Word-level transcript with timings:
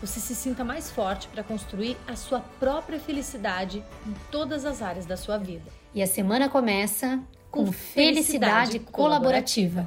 você 0.00 0.20
se 0.20 0.34
sinta 0.34 0.64
mais 0.64 0.90
forte 0.90 1.28
para 1.28 1.42
construir 1.42 1.96
a 2.06 2.14
sua 2.14 2.40
própria 2.60 3.00
felicidade 3.00 3.82
em 4.06 4.14
todas 4.30 4.64
as 4.64 4.80
áreas 4.80 5.06
da 5.06 5.16
sua 5.16 5.38
vida. 5.38 5.70
E 5.94 6.02
a 6.02 6.06
semana 6.06 6.48
começa 6.48 7.20
com, 7.50 7.66
com 7.66 7.72
felicidade, 7.72 8.72
felicidade 8.72 8.78
colaborativa. 8.92 9.86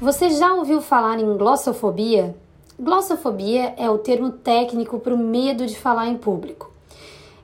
Você 0.00 0.30
já 0.30 0.54
ouviu 0.54 0.80
falar 0.80 1.18
em 1.18 1.36
glossofobia? 1.36 2.34
Glossofobia 2.78 3.74
é 3.76 3.90
o 3.90 3.98
termo 3.98 4.30
técnico 4.30 4.98
para 4.98 5.14
o 5.14 5.18
medo 5.18 5.66
de 5.66 5.78
falar 5.78 6.08
em 6.08 6.16
público. 6.16 6.72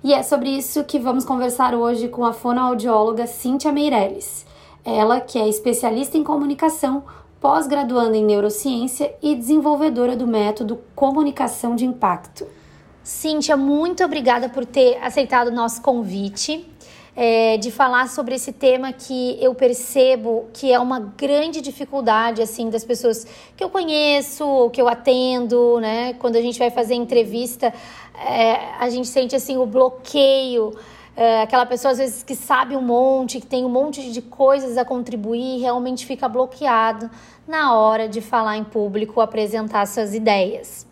E 0.03 0.15
é 0.15 0.23
sobre 0.23 0.49
isso 0.49 0.85
que 0.85 0.99
vamos 0.99 1.27
conversar 1.27 1.75
hoje 1.75 2.09
com 2.09 2.25
a 2.25 2.33
fonoaudióloga 2.33 3.27
Cíntia 3.27 3.71
Meirelles. 3.71 4.47
Ela, 4.83 5.21
que 5.21 5.39
é 5.39 5.47
especialista 5.47 6.17
em 6.17 6.25
comunicação, 6.25 7.05
pós-graduanda 7.41 8.17
em 8.17 8.25
neurociência 8.25 9.15
e 9.23 9.35
desenvolvedora 9.35 10.17
do 10.17 10.27
método 10.27 10.81
Comunicação 10.95 11.77
de 11.77 11.85
Impacto. 11.85 12.47
Cíntia, 13.03 13.57
muito 13.57 14.05
obrigada 14.05 14.49
por 14.49 14.65
ter 14.65 14.99
aceitado 15.03 15.49
o 15.49 15.53
nosso 15.53 15.81
convite. 15.81 16.69
É, 17.19 17.57
de 17.57 17.71
falar 17.71 18.11
sobre 18.11 18.35
esse 18.35 18.53
tema 18.53 18.93
que 18.93 19.39
eu 19.43 19.55
percebo 19.55 20.51
que 20.53 20.71
é 20.71 20.79
uma 20.79 21.01
grande 21.01 21.63
dificuldade 21.63 22.43
assim 22.43 22.69
das 22.69 22.85
pessoas 22.85 23.27
que 23.57 23.65
eu 23.65 23.71
conheço, 23.71 24.69
que 24.69 24.83
eu 24.83 24.87
atendo, 24.87 25.81
né? 25.81 26.13
Quando 26.19 26.37
a 26.37 26.43
gente 26.43 26.59
vai 26.59 26.71
fazer 26.71 26.95
entrevista, 26.95 27.73
é, 28.15 28.59
a 28.79 28.91
gente 28.91 29.09
sente 29.09 29.35
assim 29.35 29.57
o 29.57 29.65
bloqueio 29.65 30.75
é, 31.17 31.41
aquela 31.41 31.65
pessoa 31.65 31.93
às 31.93 31.99
vezes 31.99 32.23
que 32.23 32.37
sabe 32.37 32.77
um 32.77 32.83
monte, 32.83 33.41
que 33.41 33.47
tem 33.47 33.65
um 33.65 33.71
monte 33.71 34.13
de 34.13 34.21
coisas 34.21 34.77
a 34.77 34.85
contribuir, 34.85 35.61
realmente 35.61 36.05
fica 36.05 36.29
bloqueado 36.29 37.11
na 37.49 37.75
hora 37.75 38.07
de 38.07 38.21
falar 38.21 38.59
em 38.59 38.65
público, 38.65 39.21
apresentar 39.21 39.87
suas 39.87 40.15
ideias. 40.15 40.87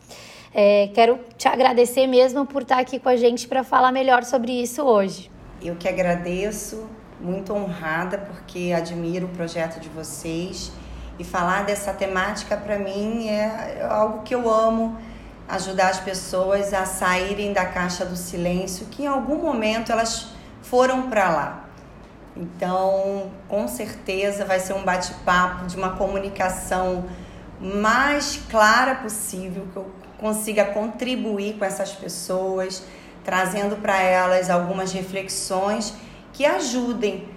É, 0.55 0.89
quero 0.95 1.19
te 1.37 1.47
agradecer 1.47 2.07
mesmo 2.07 2.47
por 2.47 2.63
estar 2.63 2.79
aqui 2.79 2.99
com 2.99 3.09
a 3.09 3.17
gente 3.17 3.47
para 3.47 3.63
falar 3.63 3.93
melhor 3.93 4.25
sobre 4.25 4.53
isso 4.53 4.83
hoje. 4.83 5.31
Eu 5.61 5.77
que 5.77 5.89
agradeço, 5.89 6.89
muito 7.21 7.53
honrada 7.53 8.19
porque 8.19 8.73
admiro 8.75 9.27
o 9.27 9.31
projeto 9.31 9.81
de 9.81 9.89
vocês 9.89 10.73
e 11.19 11.25
falar 11.25 11.65
dessa 11.65 11.93
temática 11.93 12.57
para 12.57 12.79
mim 12.79 13.29
é 13.29 13.87
algo 13.89 14.23
que 14.23 14.35
eu 14.35 14.49
amo 14.49 14.97
ajudar 15.49 15.91
as 15.91 16.01
pessoas 16.01 16.73
a 16.73 16.87
saírem 16.87 17.53
da 17.53 17.67
caixa 17.67 18.05
do 18.05 18.17
silêncio, 18.17 18.87
que 18.87 19.03
em 19.03 19.07
algum 19.07 19.37
momento 19.37 19.93
elas 19.93 20.29
foram 20.63 21.11
para 21.11 21.29
lá. 21.29 21.65
Então, 22.37 23.31
com 23.49 23.69
certeza 23.69 24.45
vai 24.45 24.59
ser 24.59 24.73
um 24.73 24.83
bate-papo 24.83 25.67
de 25.67 25.77
uma 25.77 25.97
comunicação 25.97 27.05
mais 27.61 28.41
clara 28.51 28.97
possível, 28.97 29.67
que 29.73 29.77
eu 29.77 29.91
consiga 30.19 30.65
contribuir 30.65 31.59
com 31.59 31.65
essas 31.65 31.93
pessoas, 31.93 32.83
trazendo 33.23 33.77
para 33.77 34.01
elas 34.01 34.51
algumas 34.51 34.93
reflexões 34.93 35.95
que 36.33 36.45
ajudem 36.45 37.29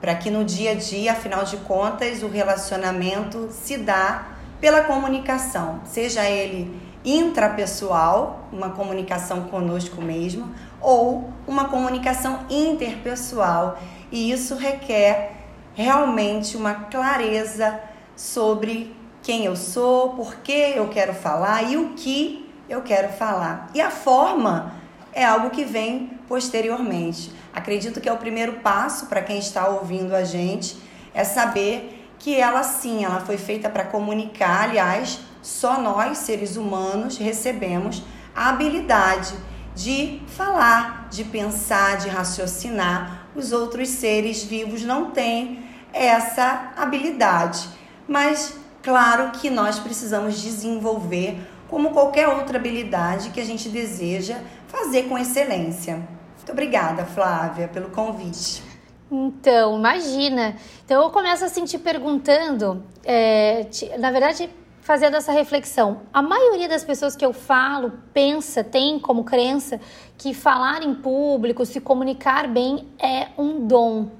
para 0.00 0.14
que 0.14 0.30
no 0.30 0.44
dia 0.44 0.72
a 0.72 0.74
dia, 0.74 1.12
afinal 1.12 1.44
de 1.44 1.56
contas, 1.58 2.22
o 2.22 2.28
relacionamento 2.28 3.48
se 3.50 3.76
dá 3.78 4.28
pela 4.60 4.82
comunicação, 4.82 5.80
seja 5.84 6.24
ele 6.24 6.85
intrapessoal, 7.06 8.48
uma 8.52 8.70
comunicação 8.70 9.44
conosco 9.44 10.02
mesmo, 10.02 10.52
ou 10.80 11.30
uma 11.46 11.68
comunicação 11.68 12.40
interpessoal. 12.50 13.78
E 14.10 14.32
isso 14.32 14.56
requer 14.56 15.36
realmente 15.74 16.56
uma 16.56 16.74
clareza 16.74 17.80
sobre 18.16 18.94
quem 19.22 19.44
eu 19.44 19.54
sou, 19.54 20.10
por 20.10 20.36
que 20.36 20.72
eu 20.74 20.88
quero 20.88 21.14
falar 21.14 21.62
e 21.62 21.76
o 21.76 21.90
que 21.90 22.52
eu 22.68 22.82
quero 22.82 23.08
falar. 23.12 23.70
E 23.72 23.80
a 23.80 23.90
forma 23.90 24.72
é 25.12 25.24
algo 25.24 25.50
que 25.50 25.64
vem 25.64 26.18
posteriormente. 26.28 27.32
Acredito 27.54 28.00
que 28.00 28.08
é 28.08 28.12
o 28.12 28.16
primeiro 28.16 28.54
passo 28.54 29.06
para 29.06 29.22
quem 29.22 29.38
está 29.38 29.68
ouvindo 29.68 30.14
a 30.14 30.24
gente 30.24 30.76
é 31.14 31.24
saber 31.24 32.06
que 32.18 32.38
ela 32.38 32.62
sim, 32.62 33.04
ela 33.04 33.20
foi 33.20 33.38
feita 33.38 33.70
para 33.70 33.84
comunicar, 33.84 34.64
aliás, 34.64 35.20
só 35.46 35.80
nós, 35.80 36.18
seres 36.18 36.56
humanos, 36.56 37.18
recebemos 37.18 38.02
a 38.34 38.48
habilidade 38.48 39.32
de 39.76 40.20
falar, 40.26 41.06
de 41.08 41.22
pensar, 41.22 41.98
de 41.98 42.08
raciocinar. 42.08 43.28
Os 43.32 43.52
outros 43.52 43.88
seres 43.90 44.42
vivos 44.42 44.82
não 44.82 45.12
têm 45.12 45.64
essa 45.92 46.72
habilidade. 46.76 47.68
Mas, 48.08 48.58
claro 48.82 49.30
que 49.38 49.48
nós 49.48 49.78
precisamos 49.78 50.42
desenvolver, 50.42 51.38
como 51.68 51.90
qualquer 51.90 52.28
outra 52.28 52.58
habilidade 52.58 53.30
que 53.30 53.40
a 53.40 53.44
gente 53.44 53.68
deseja 53.68 54.40
fazer 54.66 55.04
com 55.04 55.16
excelência. 55.16 55.94
Muito 56.36 56.50
obrigada, 56.50 57.04
Flávia, 57.04 57.68
pelo 57.68 57.90
convite. 57.90 58.64
Então, 59.08 59.78
imagina. 59.78 60.56
Então, 60.84 61.04
eu 61.04 61.10
começo 61.10 61.44
assim 61.44 61.64
te 61.64 61.78
perguntando, 61.78 62.82
é, 63.04 63.62
te, 63.70 63.96
na 63.96 64.10
verdade, 64.10 64.50
fazendo 64.86 65.16
essa 65.16 65.32
reflexão. 65.32 66.02
A 66.14 66.22
maioria 66.22 66.68
das 66.68 66.84
pessoas 66.84 67.16
que 67.16 67.26
eu 67.26 67.32
falo 67.32 67.94
pensa, 68.14 68.62
tem 68.62 69.00
como 69.00 69.24
crença 69.24 69.80
que 70.16 70.32
falar 70.32 70.80
em 70.80 70.94
público, 70.94 71.66
se 71.66 71.80
comunicar 71.80 72.46
bem 72.46 72.86
é 72.96 73.26
um 73.36 73.66
dom, 73.66 74.10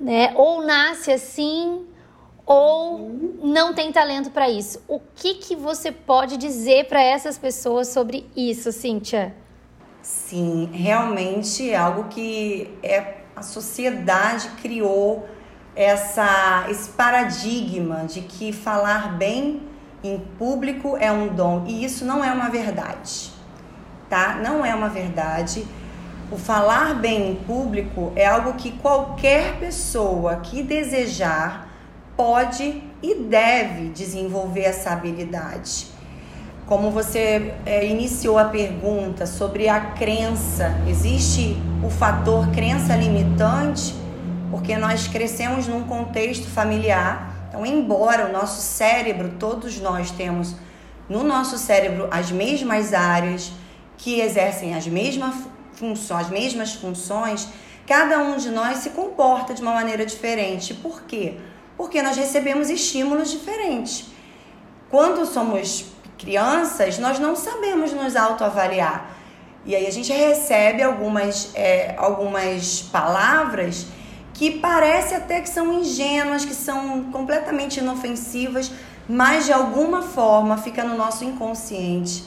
né? 0.00 0.32
Ou 0.36 0.64
nasce 0.64 1.12
assim 1.12 1.84
ou 2.46 3.10
não 3.42 3.74
tem 3.74 3.92
talento 3.92 4.30
para 4.30 4.48
isso. 4.48 4.82
O 4.88 4.98
que 5.14 5.34
que 5.34 5.54
você 5.54 5.92
pode 5.92 6.38
dizer 6.38 6.86
para 6.86 7.02
essas 7.02 7.36
pessoas 7.36 7.88
sobre 7.88 8.26
isso, 8.34 8.72
Cíntia? 8.72 9.34
Sim, 10.00 10.70
realmente 10.72 11.70
é 11.70 11.76
algo 11.76 12.04
que 12.04 12.70
é 12.82 13.18
a 13.36 13.42
sociedade 13.42 14.48
criou 14.62 15.28
essa 15.76 16.64
esse 16.70 16.88
paradigma 16.88 18.06
de 18.06 18.22
que 18.22 18.50
falar 18.50 19.18
bem 19.18 19.73
em 20.04 20.18
público 20.38 20.98
é 21.00 21.10
um 21.10 21.28
dom 21.28 21.64
e 21.66 21.82
isso 21.82 22.04
não 22.04 22.22
é 22.22 22.30
uma 22.30 22.50
verdade, 22.50 23.32
tá? 24.10 24.38
Não 24.42 24.64
é 24.64 24.74
uma 24.74 24.90
verdade. 24.90 25.66
O 26.30 26.36
falar 26.36 26.94
bem 26.94 27.30
em 27.30 27.34
público 27.34 28.12
é 28.14 28.26
algo 28.26 28.52
que 28.52 28.72
qualquer 28.72 29.56
pessoa 29.58 30.36
que 30.36 30.62
desejar 30.62 31.68
pode 32.14 32.82
e 33.02 33.14
deve 33.14 33.88
desenvolver 33.88 34.64
essa 34.64 34.90
habilidade. 34.90 35.86
Como 36.66 36.90
você 36.90 37.54
é, 37.64 37.86
iniciou 37.86 38.38
a 38.38 38.44
pergunta 38.44 39.26
sobre 39.26 39.68
a 39.68 39.80
crença, 39.80 40.74
existe 40.86 41.56
o 41.82 41.88
fator 41.90 42.50
crença 42.50 42.94
limitante, 42.94 43.94
porque 44.50 44.76
nós 44.76 45.08
crescemos 45.08 45.66
num 45.66 45.84
contexto 45.84 46.46
familiar 46.46 47.33
então, 47.54 47.64
embora 47.64 48.26
o 48.26 48.32
nosso 48.32 48.60
cérebro, 48.60 49.36
todos 49.38 49.78
nós 49.78 50.10
temos 50.10 50.56
no 51.08 51.22
nosso 51.22 51.56
cérebro 51.56 52.08
as 52.10 52.32
mesmas 52.32 52.92
áreas 52.92 53.52
que 53.96 54.18
exercem 54.18 54.74
as 54.74 54.88
mesmas 54.88 55.36
funções, 55.72 56.22
as 56.22 56.30
mesmas 56.30 56.74
funções, 56.74 57.48
cada 57.86 58.18
um 58.18 58.36
de 58.36 58.50
nós 58.50 58.78
se 58.78 58.90
comporta 58.90 59.54
de 59.54 59.62
uma 59.62 59.72
maneira 59.72 60.04
diferente. 60.04 60.74
Por 60.74 61.02
quê? 61.02 61.36
Porque 61.76 62.02
nós 62.02 62.16
recebemos 62.16 62.70
estímulos 62.70 63.30
diferentes. 63.30 64.06
Quando 64.90 65.24
somos 65.24 65.84
crianças, 66.18 66.98
nós 66.98 67.20
não 67.20 67.36
sabemos 67.36 67.92
nos 67.92 68.16
autoavaliar. 68.16 69.14
E 69.64 69.76
aí 69.76 69.86
a 69.86 69.92
gente 69.92 70.12
recebe 70.12 70.82
algumas, 70.82 71.52
é, 71.54 71.94
algumas 71.96 72.82
palavras 72.82 73.86
que 74.34 74.58
parece 74.58 75.14
até 75.14 75.40
que 75.40 75.48
são 75.48 75.72
ingênuas, 75.72 76.44
que 76.44 76.54
são 76.54 77.04
completamente 77.04 77.78
inofensivas, 77.78 78.70
mas 79.08 79.46
de 79.46 79.52
alguma 79.52 80.02
forma 80.02 80.58
fica 80.58 80.82
no 80.82 80.96
nosso 80.96 81.24
inconsciente. 81.24 82.24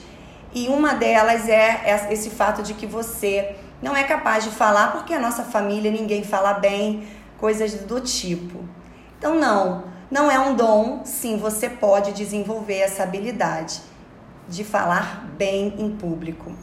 E 0.53 0.69
uma 0.69 0.95
delas 0.95 1.47
é 1.49 2.07
esse 2.09 2.29
fato 2.29 2.63
de 2.63 2.73
que 2.73 2.87
você 2.87 3.55
não 3.81 3.95
é 3.95 4.03
capaz 4.03 4.45
de 4.45 4.49
falar 4.49 4.93
porque 4.93 5.13
a 5.13 5.19
nossa 5.19 5.43
família 5.43 5.91
ninguém 5.91 6.23
fala 6.23 6.53
bem, 6.53 7.05
coisas 7.37 7.73
do 7.73 7.99
tipo. 7.99 8.59
Então 9.19 9.35
não, 9.35 9.83
não 10.09 10.31
é 10.31 10.39
um 10.39 10.55
dom, 10.55 11.01
sim, 11.03 11.37
você 11.37 11.69
pode 11.69 12.13
desenvolver 12.13 12.77
essa 12.77 13.03
habilidade 13.03 13.81
de 14.47 14.63
falar 14.63 15.27
bem 15.37 15.75
em 15.77 15.89
público. 15.89 16.53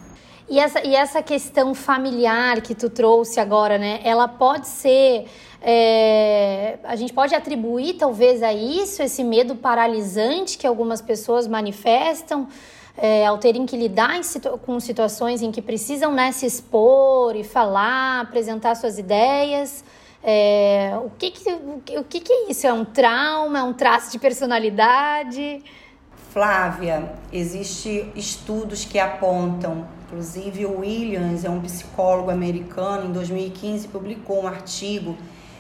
E 0.49 0.58
essa, 0.58 0.87
e 0.87 0.94
essa 0.94 1.23
questão 1.23 1.75
familiar 1.75 2.61
que 2.61 2.75
tu 2.75 2.91
trouxe 2.91 3.41
agora, 3.41 3.79
né? 3.79 4.00
Ela 4.05 4.29
pode 4.29 4.69
ser. 4.69 5.26
É, 5.62 6.79
a 6.85 6.94
gente 6.94 7.14
pode 7.14 7.35
atribuir 7.35 7.94
talvez 7.94 8.43
a 8.43 8.52
isso, 8.52 9.02
esse 9.02 9.25
medo 9.25 9.56
paralisante 9.56 10.58
que 10.58 10.67
algumas 10.67 11.00
pessoas 11.00 11.46
manifestam. 11.46 12.46
É, 12.96 13.26
ao 13.26 13.38
terem 13.38 13.67
que 13.67 13.76
lidar 13.76 14.23
situ 14.23 14.56
com 14.58 14.79
situações 14.79 15.43
em 15.43 15.50
que 15.50 15.61
precisam 15.61 16.12
né, 16.12 16.31
se 16.31 16.46
expor 16.46 17.35
e 17.35 17.43
falar, 17.43 18.20
apresentar 18.20 18.76
suas 18.76 18.99
ideias. 18.99 19.82
É, 20.23 20.93
o 21.05 21.11
que 21.11 21.31
que, 21.31 21.50
o 21.99 22.05
que 22.05 22.20
que 22.20 22.32
é 22.32 22.50
isso? 22.50 22.67
É 22.67 22.73
um 22.73 22.85
trauma? 22.85 23.58
É 23.58 23.62
um 23.64 23.73
traço 23.73 24.12
de 24.12 24.19
personalidade? 24.19 25.61
Flávia, 26.35 27.13
existem 27.33 28.11
estudos 28.17 28.85
que 28.85 28.99
apontam, 28.99 29.87
inclusive 30.05 30.67
o 30.67 30.81
Williams 30.81 31.45
é 31.45 31.49
um 31.49 31.61
psicólogo 31.61 32.29
americano, 32.29 33.09
em 33.09 33.13
2015 33.13 33.87
publicou 33.87 34.43
um 34.43 34.49
artigo 34.49 35.17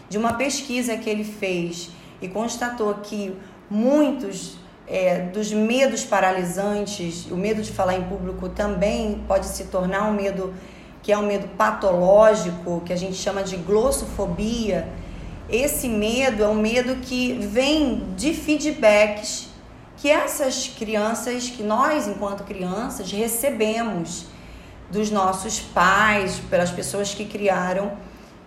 de 0.08 0.18
uma 0.18 0.32
pesquisa 0.32 0.96
que 0.96 1.08
ele 1.08 1.22
fez 1.22 1.90
e 2.20 2.26
constatou 2.26 2.92
que 2.94 3.36
muitos 3.70 4.56
é, 4.88 5.20
dos 5.20 5.52
medos 5.52 6.02
paralisantes, 6.02 7.30
o 7.30 7.36
medo 7.36 7.62
de 7.62 7.70
falar 7.70 7.94
em 7.94 8.02
público 8.02 8.48
também 8.48 9.22
pode 9.28 9.46
se 9.46 9.66
tornar 9.66 10.10
um 10.10 10.12
medo 10.12 10.52
que 11.04 11.12
é 11.12 11.16
um 11.16 11.24
medo 11.24 11.46
patológico, 11.56 12.82
que 12.84 12.92
a 12.92 12.96
gente 12.96 13.14
chama 13.14 13.44
de 13.44 13.56
glossofobia. 13.58 14.88
Esse 15.48 15.88
medo 15.88 16.42
é 16.42 16.48
um 16.48 16.56
medo 16.56 16.96
que 16.96 17.34
vem 17.34 18.08
de 18.16 18.34
feedbacks 18.34 19.53
que 20.04 20.10
essas 20.10 20.68
crianças, 20.68 21.48
que 21.48 21.62
nós, 21.62 22.06
enquanto 22.06 22.44
crianças, 22.44 23.10
recebemos 23.10 24.26
dos 24.90 25.10
nossos 25.10 25.60
pais, 25.60 26.38
pelas 26.50 26.70
pessoas 26.70 27.14
que 27.14 27.24
criaram, 27.24 27.90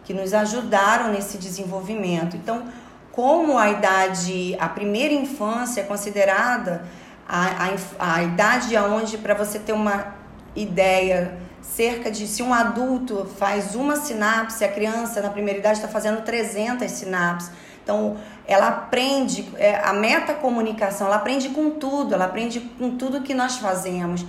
que 0.03 0.13
nos 0.13 0.35
ajudaram 0.35 1.11
nesse 1.11 1.39
desenvolvimento. 1.39 2.37
Então, 2.37 2.65
como 3.11 3.57
a 3.57 3.71
idade, 3.71 4.55
a 4.59 4.69
primeira 4.69 5.15
infância 5.15 5.81
é 5.81 5.83
considerada 5.83 6.85
a, 7.27 7.69
a, 7.97 8.17
a 8.17 8.21
idade 8.21 8.77
onde, 8.77 9.17
para 9.17 9.33
você 9.33 9.57
ter 9.57 9.73
uma 9.73 10.13
ideia, 10.55 11.39
cerca 11.59 12.11
de, 12.11 12.27
se 12.27 12.43
um 12.43 12.53
adulto 12.53 13.27
faz 13.39 13.73
uma 13.73 13.95
sinapse, 13.95 14.63
a 14.63 14.71
criança 14.71 15.23
na 15.23 15.31
primeira 15.31 15.57
idade 15.57 15.79
está 15.79 15.87
fazendo 15.87 16.21
300 16.21 16.91
sinapses. 16.91 17.49
Então, 17.87 18.17
ela 18.45 18.67
aprende, 18.67 19.47
é, 19.55 19.77
a 19.77 19.93
metacomunicação, 19.93 21.07
ela 21.07 21.15
aprende 21.15 21.47
com 21.47 21.69
tudo, 21.69 22.13
ela 22.13 22.25
aprende 22.25 22.59
com 22.59 22.97
tudo 22.97 23.21
que 23.21 23.33
nós 23.33 23.55
fazemos. 23.55 24.25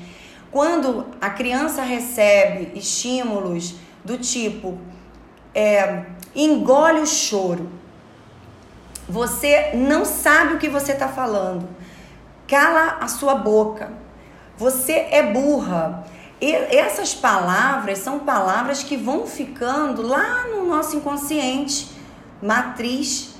Quando 0.49 1.07
a 1.21 1.29
criança 1.29 1.83
recebe 1.83 2.71
estímulos 2.79 3.75
do 4.05 4.17
tipo 4.17 4.79
é, 5.53 6.05
engole 6.37 7.01
o 7.01 7.07
choro, 7.07 7.69
você 9.09 9.73
não 9.75 10.05
sabe 10.05 10.55
o 10.55 10.59
que 10.59 10.69
você 10.69 10.93
está 10.93 11.09
falando, 11.09 11.69
cala 12.47 12.99
a 13.01 13.09
sua 13.09 13.35
boca, 13.35 13.91
você 14.57 15.09
é 15.11 15.33
burra. 15.33 16.05
E 16.41 16.55
essas 16.55 17.13
palavras 17.13 17.99
são 17.99 18.21
palavras 18.21 18.85
que 18.85 18.97
vão 18.97 19.27
ficando 19.27 20.03
lá 20.03 20.47
no 20.47 20.65
nosso 20.65 20.97
inconsciente, 20.97 21.91
matriz 22.41 23.37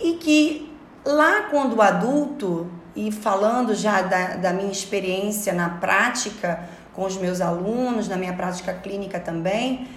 e 0.00 0.14
que 0.14 0.72
lá 1.04 1.42
quando 1.50 1.80
adulto, 1.80 2.70
e 2.94 3.10
falando 3.10 3.74
já 3.74 4.02
da, 4.02 4.36
da 4.36 4.52
minha 4.52 4.70
experiência 4.70 5.52
na 5.52 5.68
prática 5.68 6.68
com 6.92 7.04
os 7.04 7.16
meus 7.16 7.40
alunos, 7.40 8.08
na 8.08 8.16
minha 8.16 8.34
prática 8.34 8.72
clínica 8.74 9.18
também, 9.18 9.88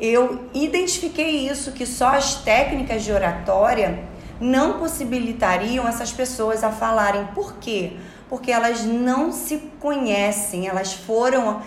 eu 0.00 0.48
identifiquei 0.54 1.48
isso, 1.48 1.72
que 1.72 1.84
só 1.84 2.10
as 2.10 2.36
técnicas 2.36 3.02
de 3.02 3.10
oratória 3.10 4.04
não 4.40 4.78
possibilitariam 4.78 5.88
essas 5.88 6.12
pessoas 6.12 6.62
a 6.62 6.70
falarem. 6.70 7.26
Por 7.34 7.54
quê? 7.54 7.94
Porque 8.28 8.52
elas 8.52 8.84
não 8.84 9.32
se 9.32 9.58
conhecem, 9.80 10.68
elas 10.68 10.92
foram, 10.92 11.60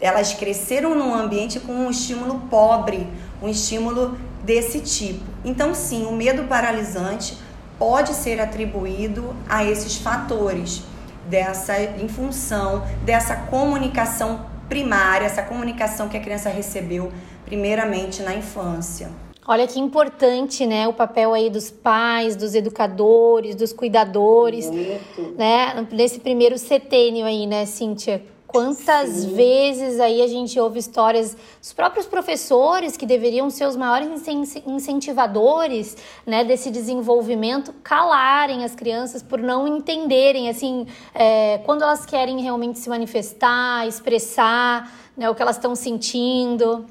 elas 0.00 0.34
cresceram 0.34 0.96
num 0.96 1.14
ambiente 1.14 1.60
com 1.60 1.72
um 1.72 1.90
estímulo 1.90 2.40
pobre, 2.50 3.06
um 3.40 3.48
estímulo 3.48 4.18
desse 4.42 4.80
tipo. 4.80 5.24
Então, 5.44 5.74
sim, 5.74 6.06
o 6.06 6.12
medo 6.12 6.44
paralisante 6.44 7.36
pode 7.78 8.14
ser 8.14 8.40
atribuído 8.40 9.34
a 9.48 9.64
esses 9.64 9.96
fatores 9.96 10.82
dessa 11.28 11.80
em 11.80 12.08
função 12.08 12.84
dessa 13.04 13.36
comunicação 13.36 14.46
primária, 14.68 15.26
essa 15.26 15.42
comunicação 15.42 16.08
que 16.08 16.16
a 16.16 16.20
criança 16.20 16.48
recebeu 16.48 17.12
primeiramente 17.44 18.22
na 18.22 18.34
infância. 18.34 19.10
Olha 19.46 19.66
que 19.66 19.80
importante, 19.80 20.64
né, 20.64 20.86
o 20.86 20.92
papel 20.92 21.34
aí 21.34 21.50
dos 21.50 21.70
pais, 21.70 22.36
dos 22.36 22.54
educadores, 22.54 23.56
dos 23.56 23.72
cuidadores, 23.72 24.70
Muito. 24.70 25.34
né, 25.36 25.86
nesse 25.90 26.20
primeiro 26.20 26.56
setênio 26.56 27.26
aí, 27.26 27.44
né, 27.44 27.66
Cíntia? 27.66 28.22
Quantas 28.52 29.08
Sim. 29.08 29.34
vezes 29.34 29.98
aí 29.98 30.20
a 30.20 30.26
gente 30.26 30.60
ouve 30.60 30.78
histórias 30.78 31.34
dos 31.58 31.72
próprios 31.72 32.04
professores 32.04 32.98
que 32.98 33.06
deveriam 33.06 33.48
ser 33.48 33.66
os 33.66 33.76
maiores 33.76 34.28
incentivadores 34.66 35.96
né, 36.26 36.44
desse 36.44 36.70
desenvolvimento 36.70 37.72
calarem 37.82 38.62
as 38.62 38.74
crianças 38.74 39.22
por 39.22 39.38
não 39.38 39.66
entenderem 39.66 40.50
assim 40.50 40.86
é, 41.14 41.62
quando 41.64 41.82
elas 41.82 42.04
querem 42.04 42.42
realmente 42.42 42.78
se 42.78 42.90
manifestar, 42.90 43.88
expressar 43.88 44.92
né, 45.16 45.30
o 45.30 45.34
que 45.34 45.40
elas 45.40 45.56
estão 45.56 45.74
sentindo. 45.74 46.84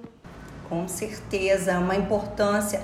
Com 0.68 0.88
certeza, 0.88 1.78
uma 1.78 1.96
importância 1.96 2.82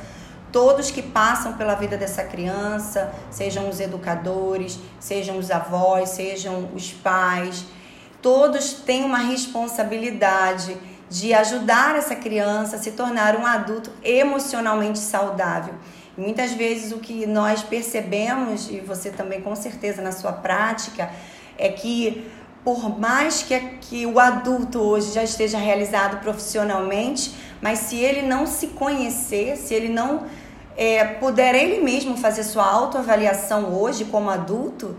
todos 0.52 0.92
que 0.92 1.02
passam 1.02 1.54
pela 1.54 1.76
vida 1.76 1.98
dessa 1.98 2.24
criança, 2.24 3.14
sejam 3.30 3.70
os 3.70 3.80
educadores, 3.80 4.80
sejam 5.00 5.38
os 5.38 5.52
avós, 5.52 6.10
sejam 6.10 6.70
os 6.74 6.92
pais, 6.92 7.66
todos 8.22 8.74
têm 8.74 9.04
uma 9.04 9.20
responsabilidade 9.20 10.78
de 11.10 11.34
ajudar 11.34 11.96
essa 11.96 12.16
criança 12.16 12.76
a 12.76 12.80
se 12.80 12.92
tornar 12.92 13.36
um 13.36 13.46
adulto 13.46 13.92
emocionalmente 14.04 15.00
saudável. 15.00 15.74
Muitas 16.18 16.52
vezes 16.52 16.92
o 16.92 16.98
que 16.98 17.26
nós 17.26 17.62
percebemos, 17.62 18.70
e 18.70 18.80
você 18.80 19.12
também 19.12 19.42
com 19.42 19.56
certeza 19.56 20.02
na 20.02 20.12
sua 20.12 20.34
prática, 20.34 21.10
é 21.58 21.70
que 21.70 22.30
por 22.64 23.00
mais 23.00 23.44
que, 23.44 23.58
que 23.80 24.06
o 24.06 24.20
adulto 24.20 24.80
hoje 24.80 25.14
já 25.14 25.24
esteja 25.24 25.58
realizado 25.58 26.20
profissionalmente, 26.20 27.34
mas 27.62 27.80
se 27.80 27.96
ele 27.96 28.24
não 28.24 28.46
se 28.46 28.68
conhecer, 28.68 29.56
se 29.56 29.74
ele 29.74 29.88
não 29.88 30.26
é, 30.76 31.06
puder 31.06 31.56
ele 31.56 31.82
mesmo 31.82 32.18
fazer 32.18 32.44
sua 32.44 32.66
autoavaliação 32.66 33.74
hoje 33.74 34.06
como 34.06 34.30
adulto, 34.30 34.98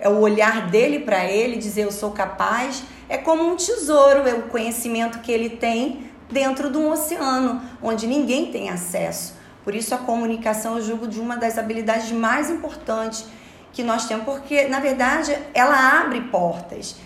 é 0.00 0.08
o 0.08 0.18
olhar 0.18 0.68
dele 0.68 1.00
para 1.00 1.24
ele, 1.26 1.56
dizer 1.56 1.82
eu 1.82 1.92
sou 1.92 2.10
capaz, 2.10 2.82
é 3.08 3.18
como 3.18 3.46
um 3.46 3.54
tesouro, 3.54 4.26
é 4.26 4.34
o 4.34 4.42
conhecimento 4.44 5.20
que 5.20 5.30
ele 5.30 5.50
tem 5.50 6.10
dentro 6.30 6.70
de 6.70 6.78
um 6.78 6.90
oceano, 6.90 7.60
onde 7.82 8.06
ninguém 8.06 8.50
tem 8.50 8.70
acesso. 8.70 9.34
Por 9.62 9.74
isso 9.74 9.94
a 9.94 9.98
comunicação 9.98 10.76
eu 10.76 10.82
julgo 10.82 11.06
de 11.06 11.20
uma 11.20 11.36
das 11.36 11.58
habilidades 11.58 12.10
mais 12.12 12.48
importantes 12.48 13.26
que 13.72 13.82
nós 13.82 14.06
temos, 14.06 14.24
porque 14.24 14.68
na 14.68 14.80
verdade 14.80 15.36
ela 15.52 16.00
abre 16.00 16.22
portas. 16.22 16.96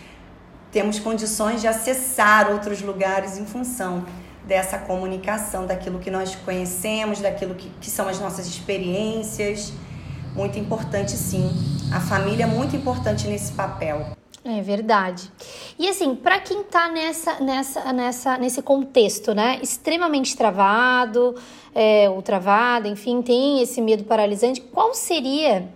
Temos 0.71 0.99
condições 0.99 1.61
de 1.61 1.69
acessar 1.69 2.51
outros 2.51 2.81
lugares 2.81 3.39
em 3.39 3.45
função 3.45 4.07
dessa 4.47 4.79
comunicação, 4.79 5.67
daquilo 5.67 5.99
que 5.99 6.11
nós 6.11 6.35
conhecemos, 6.37 7.21
daquilo 7.21 7.55
que, 7.55 7.71
que 7.81 7.91
são 7.91 8.09
as 8.09 8.21
nossas 8.21 8.47
experiências 8.47 9.73
muito 10.35 10.59
importante 10.59 11.13
sim. 11.13 11.51
A 11.93 12.01
família 12.01 12.45
é 12.45 12.47
muito 12.47 12.75
importante 12.75 13.27
nesse 13.29 13.53
papel. 13.53 14.07
É 14.45 14.61
verdade. 14.61 15.31
E 15.79 15.89
assim, 15.89 16.15
para 16.15 16.39
quem 16.39 16.61
está 16.61 16.91
nessa, 16.91 17.41
nessa, 17.41 17.93
nessa, 17.93 18.37
nesse 18.37 18.61
contexto, 18.61 19.35
né, 19.35 19.59
extremamente 19.63 20.37
travado, 20.37 21.35
é, 21.75 22.11
ou 22.11 22.21
travada, 22.21 22.87
enfim, 22.87 23.23
tem 23.23 23.63
esse 23.63 23.81
medo 23.81 24.05
paralisante, 24.05 24.61
qual 24.61 24.93
seria 24.93 25.67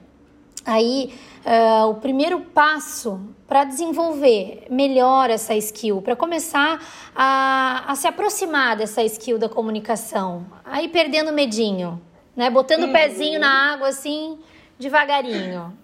aí 0.67 1.15
uh, 1.47 1.89
o 1.89 1.95
primeiro 1.95 2.41
passo 2.41 3.19
para 3.47 3.65
desenvolver 3.65 4.67
melhor 4.69 5.31
essa 5.31 5.55
skill, 5.55 6.03
para 6.03 6.15
começar 6.15 6.79
a, 7.17 7.85
a 7.89 7.95
se 7.95 8.07
aproximar 8.07 8.77
dessa 8.77 9.03
skill 9.05 9.39
da 9.39 9.49
comunicação, 9.49 10.45
aí 10.67 10.89
perdendo 10.89 11.33
medinho? 11.33 11.99
né? 12.39 12.49
Botando 12.49 12.85
uhum. 12.85 12.91
o 12.91 12.93
pezinho 12.93 13.41
na 13.41 13.73
água 13.73 13.89
assim, 13.89 14.39
devagarinho. 14.79 15.77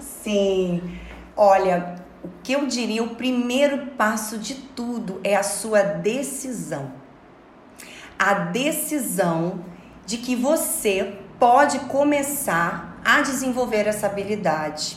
Sim. 0.00 0.98
Olha, 1.36 1.96
o 2.22 2.28
que 2.42 2.52
eu 2.52 2.66
diria, 2.66 3.02
o 3.02 3.14
primeiro 3.16 3.88
passo 3.98 4.38
de 4.38 4.54
tudo 4.54 5.20
é 5.24 5.34
a 5.34 5.42
sua 5.42 5.82
decisão. 5.82 6.92
A 8.18 8.34
decisão 8.34 9.64
de 10.06 10.18
que 10.18 10.36
você 10.36 11.18
pode 11.38 11.80
começar 11.80 13.00
a 13.04 13.20
desenvolver 13.20 13.86
essa 13.86 14.06
habilidade. 14.06 14.96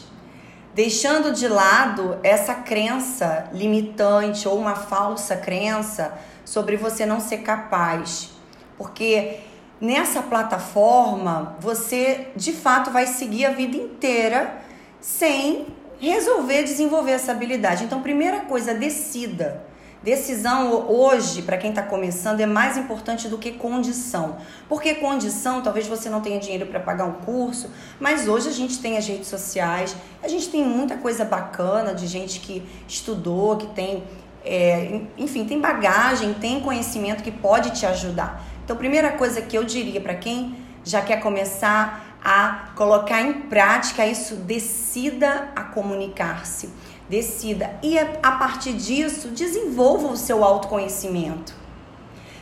deixando 0.77 1.33
de 1.33 1.47
lado 1.47 2.19
essa 2.21 2.53
crença 2.53 3.49
limitante 3.51 4.47
ou 4.47 4.59
uma 4.59 4.75
falsa 4.75 5.35
crença 5.35 6.13
sobre 6.45 6.77
você 6.77 7.03
não 7.03 7.19
ser 7.19 7.39
capaz. 7.39 8.29
Porque 8.77 9.39
nessa 9.79 10.21
plataforma 10.21 11.55
você 11.59 12.29
de 12.35 12.51
fato 12.51 12.91
vai 12.91 13.05
seguir 13.07 13.45
a 13.45 13.51
vida 13.51 13.77
inteira 13.77 14.61
sem 14.99 15.67
resolver 15.99 16.63
desenvolver 16.63 17.11
essa 17.11 17.31
habilidade. 17.31 17.83
Então, 17.83 18.01
primeira 18.01 18.41
coisa, 18.41 18.73
decida. 18.73 19.65
Decisão 20.03 20.89
hoje, 20.89 21.41
para 21.41 21.57
quem 21.57 21.71
está 21.71 21.81
começando, 21.81 22.39
é 22.39 22.45
mais 22.45 22.77
importante 22.77 23.27
do 23.27 23.37
que 23.37 23.53
condição. 23.53 24.37
Porque 24.69 24.93
condição, 24.95 25.61
talvez 25.61 25.87
você 25.87 26.07
não 26.07 26.21
tenha 26.21 26.39
dinheiro 26.39 26.67
para 26.67 26.79
pagar 26.79 27.05
um 27.05 27.13
curso, 27.13 27.71
mas 27.99 28.27
hoje 28.27 28.47
a 28.47 28.51
gente 28.51 28.79
tem 28.79 28.97
as 28.97 29.07
redes 29.07 29.27
sociais, 29.27 29.95
a 30.21 30.27
gente 30.27 30.49
tem 30.49 30.63
muita 30.63 30.97
coisa 30.97 31.25
bacana 31.25 31.95
de 31.95 32.05
gente 32.05 32.39
que 32.39 32.63
estudou, 32.87 33.57
que 33.57 33.67
tem, 33.67 34.03
é, 34.45 35.01
enfim, 35.17 35.45
tem 35.45 35.59
bagagem, 35.59 36.35
tem 36.35 36.61
conhecimento 36.61 37.23
que 37.23 37.31
pode 37.31 37.71
te 37.71 37.85
ajudar. 37.85 38.45
Então, 38.67 38.75
primeira 38.75 39.13
coisa 39.13 39.41
que 39.41 39.57
eu 39.57 39.63
diria 39.63 40.01
para 40.01 40.13
quem 40.13 40.57
já 40.83 41.01
quer 41.01 41.21
começar 41.21 42.17
a 42.21 42.65
colocar 42.75 43.21
em 43.21 43.31
prática 43.43 44.05
isso, 44.05 44.35
decida 44.35 45.47
a 45.55 45.63
comunicar-se, 45.63 46.69
decida 47.09 47.79
e 47.81 47.97
a 47.97 48.31
partir 48.33 48.73
disso 48.73 49.29
desenvolva 49.29 50.09
o 50.09 50.17
seu 50.17 50.43
autoconhecimento. 50.43 51.55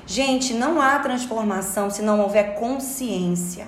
Gente, 0.07 0.55
não 0.55 0.81
há 0.81 0.97
transformação 0.97 1.91
se 1.91 2.01
não 2.01 2.19
houver 2.19 2.55
consciência. 2.55 3.67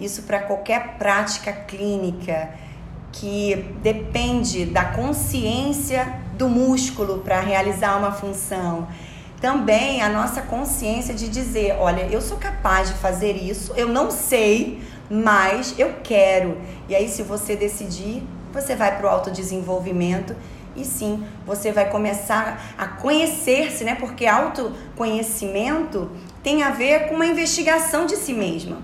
Isso 0.00 0.22
para 0.22 0.40
qualquer 0.40 0.96
prática 0.98 1.52
clínica 1.52 2.50
que 3.12 3.54
depende 3.80 4.66
da 4.66 4.84
consciência 4.84 6.12
do 6.36 6.48
músculo 6.48 7.18
para 7.18 7.38
realizar 7.38 7.96
uma 7.96 8.10
função. 8.10 8.88
Também 9.40 10.02
a 10.02 10.08
nossa 10.08 10.42
consciência 10.42 11.14
de 11.14 11.28
dizer, 11.28 11.76
olha, 11.78 12.02
eu 12.10 12.20
sou 12.20 12.38
capaz 12.38 12.88
de 12.88 12.94
fazer 12.94 13.36
isso, 13.36 13.72
eu 13.76 13.88
não 13.88 14.10
sei, 14.10 14.82
mas 15.08 15.78
eu 15.78 15.94
quero. 16.02 16.58
E 16.88 16.94
aí, 16.94 17.08
se 17.08 17.22
você 17.22 17.54
decidir, 17.54 18.22
você 18.52 18.74
vai 18.74 18.96
para 18.96 19.06
o 19.06 19.08
autodesenvolvimento 19.08 20.34
e 20.74 20.84
sim, 20.84 21.24
você 21.46 21.72
vai 21.72 21.88
começar 21.88 22.74
a 22.76 22.86
conhecer-se, 22.86 23.84
né? 23.84 23.94
Porque 23.94 24.26
autoconhecimento 24.26 26.10
tem 26.42 26.62
a 26.62 26.70
ver 26.70 27.08
com 27.08 27.14
uma 27.14 27.26
investigação 27.26 28.06
de 28.06 28.16
si 28.16 28.32
mesma. 28.32 28.78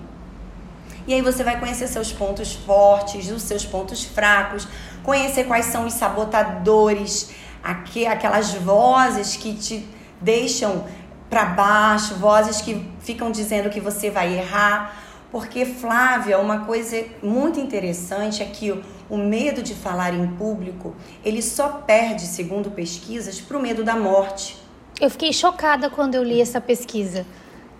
E 1.07 1.13
aí 1.13 1.21
você 1.21 1.43
vai 1.43 1.59
conhecer 1.59 1.87
seus 1.87 2.11
pontos 2.11 2.53
fortes, 2.53 3.29
os 3.29 3.43
seus 3.43 3.65
pontos 3.65 4.03
fracos, 4.03 4.67
conhecer 5.03 5.45
quais 5.45 5.67
são 5.67 5.85
os 5.85 5.93
sabotadores, 5.93 7.29
aquelas 7.63 8.53
vozes 8.53 9.35
que 9.35 9.53
te 9.53 9.87
deixam 10.25 10.85
para 11.29 11.45
baixo, 11.45 12.15
vozes 12.15 12.59
que 12.61 12.85
ficam 12.99 13.31
dizendo 13.31 13.69
que 13.69 13.79
você 13.79 14.09
vai 14.09 14.37
errar 14.37 15.05
porque, 15.35 15.65
Flávia, 15.65 16.39
uma 16.39 16.59
coisa 16.59 17.03
muito 17.21 17.59
interessante 17.59 18.41
é 18.41 18.45
que 18.45 18.71
o 19.09 19.17
medo 19.17 19.61
de 19.61 19.73
falar 19.75 20.13
em 20.13 20.25
público, 20.27 20.95
ele 21.25 21.41
só 21.41 21.67
perde, 21.85 22.21
segundo 22.21 22.71
pesquisas, 22.71 23.41
para 23.41 23.57
o 23.57 23.61
medo 23.61 23.83
da 23.83 23.97
morte. 23.97 24.55
Eu 24.97 25.09
fiquei 25.09 25.33
chocada 25.33 25.89
quando 25.89 26.15
eu 26.15 26.23
li 26.23 26.39
essa 26.39 26.61
pesquisa. 26.61 27.25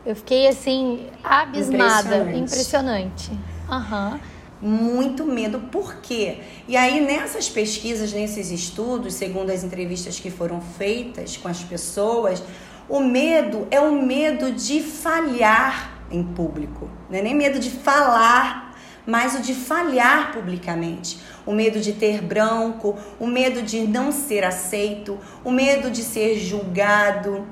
Eu 0.06 0.18
fiquei, 0.18 0.50
assim, 0.50 1.08
abismada. 1.24 2.18
Impressionante. 2.18 3.32
Impressionante. 3.32 3.32
Uhum. 3.70 4.20
Muito 4.66 5.28
medo, 5.28 5.60
por 5.72 5.98
quê? 5.98 6.40
E 6.68 6.76
aí, 6.76 7.00
nessas 7.00 7.48
pesquisas, 7.48 8.12
nesses 8.12 8.50
estudos, 8.50 9.14
segundo 9.14 9.52
as 9.52 9.64
entrevistas 9.64 10.20
que 10.20 10.32
foram 10.32 10.60
feitas 10.60 11.38
com 11.38 11.48
as 11.48 11.64
pessoas, 11.64 12.42
o 12.90 13.00
medo 13.00 13.68
é 13.70 13.80
o 13.80 14.02
medo 14.02 14.52
de 14.52 14.82
falhar 14.82 16.02
em 16.10 16.24
público. 16.24 16.90
Não 17.12 17.20
é 17.20 17.22
nem 17.22 17.36
medo 17.36 17.60
de 17.60 17.70
falar, 17.70 18.76
mas 19.06 19.36
o 19.36 19.42
de 19.44 19.54
falhar 19.54 20.34
publicamente. 20.34 21.20
O 21.46 21.54
medo 21.54 21.80
de 21.80 21.94
ter 21.94 22.24
branco, 22.24 22.98
o 23.20 23.28
medo 23.28 23.62
de 23.62 23.82
não 23.82 24.12
ser 24.12 24.44
aceito, 24.44 25.20
o 25.44 25.52
medo 25.52 25.92
de 25.92 26.02
ser 26.02 26.40
julgado. 26.40 27.46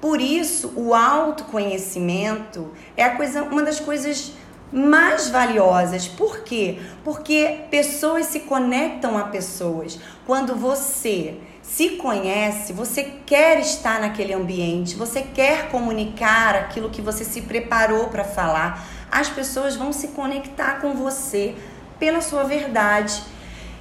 Por 0.00 0.20
isso, 0.20 0.72
o 0.76 0.94
autoconhecimento 0.94 2.70
é 2.96 3.02
a 3.02 3.16
coisa, 3.16 3.42
uma 3.42 3.64
das 3.64 3.80
coisas 3.80 4.34
mais 4.72 5.28
valiosas. 5.28 6.06
Por 6.06 6.40
quê? 6.40 6.78
Porque 7.04 7.64
pessoas 7.70 8.26
se 8.26 8.40
conectam 8.40 9.18
a 9.18 9.24
pessoas. 9.24 9.98
Quando 10.26 10.54
você 10.54 11.38
se 11.62 11.90
conhece, 11.90 12.72
você 12.72 13.04
quer 13.24 13.60
estar 13.60 14.00
naquele 14.00 14.32
ambiente, 14.32 14.96
você 14.96 15.22
quer 15.22 15.68
comunicar 15.70 16.54
aquilo 16.54 16.90
que 16.90 17.00
você 17.00 17.24
se 17.24 17.42
preparou 17.42 18.08
para 18.08 18.24
falar, 18.24 18.84
as 19.10 19.28
pessoas 19.28 19.76
vão 19.76 19.92
se 19.92 20.08
conectar 20.08 20.80
com 20.80 20.94
você 20.94 21.54
pela 21.98 22.20
sua 22.20 22.42
verdade. 22.44 23.22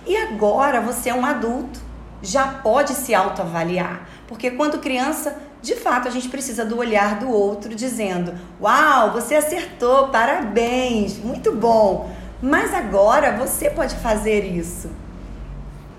E 0.05 0.15
agora 0.15 0.81
você 0.81 1.09
é 1.09 1.13
um 1.13 1.25
adulto, 1.25 1.79
já 2.21 2.47
pode 2.47 2.93
se 2.93 3.15
autoavaliar, 3.15 4.07
porque 4.27 4.51
quando 4.51 4.79
criança, 4.79 5.35
de 5.61 5.75
fato, 5.75 6.07
a 6.07 6.11
gente 6.11 6.29
precisa 6.29 6.63
do 6.63 6.77
olhar 6.77 7.19
do 7.19 7.29
outro 7.29 7.75
dizendo: 7.75 8.33
"Uau, 8.61 9.11
você 9.11 9.35
acertou, 9.35 10.07
parabéns, 10.07 11.17
muito 11.17 11.53
bom". 11.53 12.09
Mas 12.41 12.73
agora 12.73 13.35
você 13.37 13.69
pode 13.69 13.95
fazer 13.95 14.45
isso. 14.45 14.89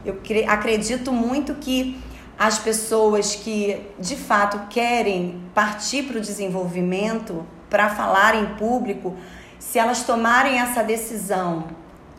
Eu 0.04 0.18
acredito 0.48 1.12
muito 1.12 1.54
que 1.56 2.00
as 2.38 2.58
pessoas 2.58 3.34
que 3.34 3.86
de 3.98 4.16
fato 4.16 4.68
querem 4.70 5.42
partir 5.54 6.04
para 6.04 6.16
o 6.16 6.20
desenvolvimento, 6.20 7.44
para 7.68 7.90
falar 7.90 8.34
em 8.34 8.46
público, 8.54 9.14
se 9.58 9.78
elas 9.78 10.04
tomarem 10.04 10.58
essa 10.58 10.82
decisão, 10.82 11.66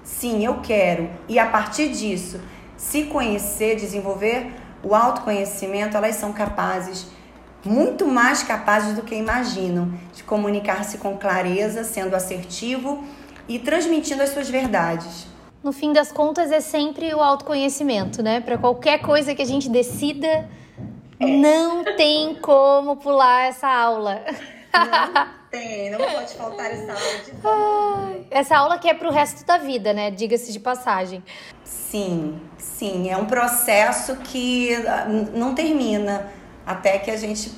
sim, 0.03 0.45
eu 0.45 0.59
quero, 0.61 1.09
e 1.27 1.39
a 1.39 1.47
partir 1.47 1.89
disso 1.89 2.39
se 2.77 3.05
conhecer, 3.05 3.75
desenvolver 3.75 4.53
o 4.83 4.93
autoconhecimento, 4.93 5.97
elas 5.97 6.15
são 6.15 6.31
capazes, 6.31 7.07
muito 7.63 8.05
mais 8.05 8.43
capazes 8.43 8.95
do 8.95 9.01
que 9.01 9.15
imaginam, 9.15 9.93
de 10.13 10.23
comunicar-se 10.23 10.97
com 10.97 11.17
clareza, 11.17 11.83
sendo 11.83 12.15
assertivo 12.15 13.03
e 13.47 13.59
transmitindo 13.59 14.23
as 14.23 14.29
suas 14.29 14.49
verdades 14.49 15.31
no 15.63 15.71
fim 15.71 15.93
das 15.93 16.11
contas, 16.11 16.51
é 16.51 16.59
sempre 16.59 17.13
o 17.13 17.21
autoconhecimento, 17.21 18.23
né? 18.23 18.41
Para 18.41 18.57
qualquer 18.57 18.99
coisa 18.99 19.35
que 19.35 19.41
a 19.41 19.45
gente 19.45 19.69
decida, 19.69 20.49
não 21.19 21.83
tem 21.95 22.35
como 22.35 22.97
pular 22.97 23.47
essa 23.47 23.67
aula. 23.67 24.23
Não 24.73 25.27
tem, 25.51 25.91
não 25.91 25.99
pode 25.99 26.33
faltar 26.33 26.71
essa 26.71 26.91
aula 26.91 27.23
de 27.23 27.31
volta. 27.33 28.25
Essa 28.31 28.57
aula 28.57 28.79
que 28.79 28.89
é 28.89 28.93
para 28.93 29.07
o 29.07 29.11
resto 29.11 29.45
da 29.45 29.57
vida, 29.57 29.93
né? 29.93 30.09
Diga-se 30.09 30.51
de 30.51 30.59
passagem. 30.59 31.23
Sim, 31.63 32.41
sim. 32.57 33.11
É 33.11 33.17
um 33.17 33.25
processo 33.25 34.15
que 34.15 34.73
ah, 34.87 35.05
não 35.05 35.53
termina 35.53 36.31
até 36.65 36.97
que 36.97 37.11
a 37.11 37.17
gente 37.17 37.51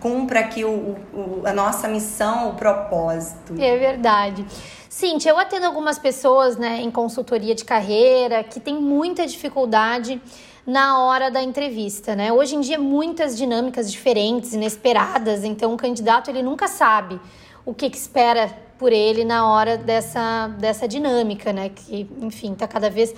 cumpra 0.00 0.40
aqui 0.40 0.64
o, 0.64 0.96
o, 1.12 1.42
a 1.44 1.52
nossa 1.52 1.88
missão, 1.88 2.50
o 2.50 2.54
propósito. 2.54 3.54
É 3.58 3.76
verdade. 3.76 4.44
Cintia, 4.88 5.32
eu 5.32 5.38
atendo 5.38 5.66
algumas 5.66 5.98
pessoas 5.98 6.56
né, 6.56 6.80
em 6.80 6.90
consultoria 6.90 7.54
de 7.54 7.64
carreira 7.64 8.42
que 8.42 8.58
tem 8.58 8.74
muita 8.74 9.26
dificuldade 9.26 10.20
na 10.66 10.98
hora 11.00 11.30
da 11.30 11.42
entrevista, 11.42 12.14
né? 12.14 12.32
Hoje 12.32 12.54
em 12.54 12.60
dia 12.60 12.78
muitas 12.78 13.36
dinâmicas 13.36 13.90
diferentes, 13.90 14.52
inesperadas, 14.52 15.42
então 15.42 15.74
o 15.74 15.76
candidato 15.76 16.28
ele 16.30 16.42
nunca 16.42 16.68
sabe 16.68 17.20
o 17.64 17.74
que, 17.74 17.88
que 17.88 17.96
espera 17.96 18.50
por 18.78 18.92
ele 18.92 19.24
na 19.24 19.48
hora 19.48 19.76
dessa, 19.76 20.48
dessa 20.58 20.86
dinâmica, 20.86 21.52
né? 21.52 21.70
Que, 21.70 22.08
enfim, 22.20 22.52
está 22.52 22.66
cada 22.66 22.88
vez 22.88 23.14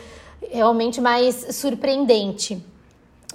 realmente 0.50 1.00
mais 1.00 1.56
surpreendente. 1.56 2.64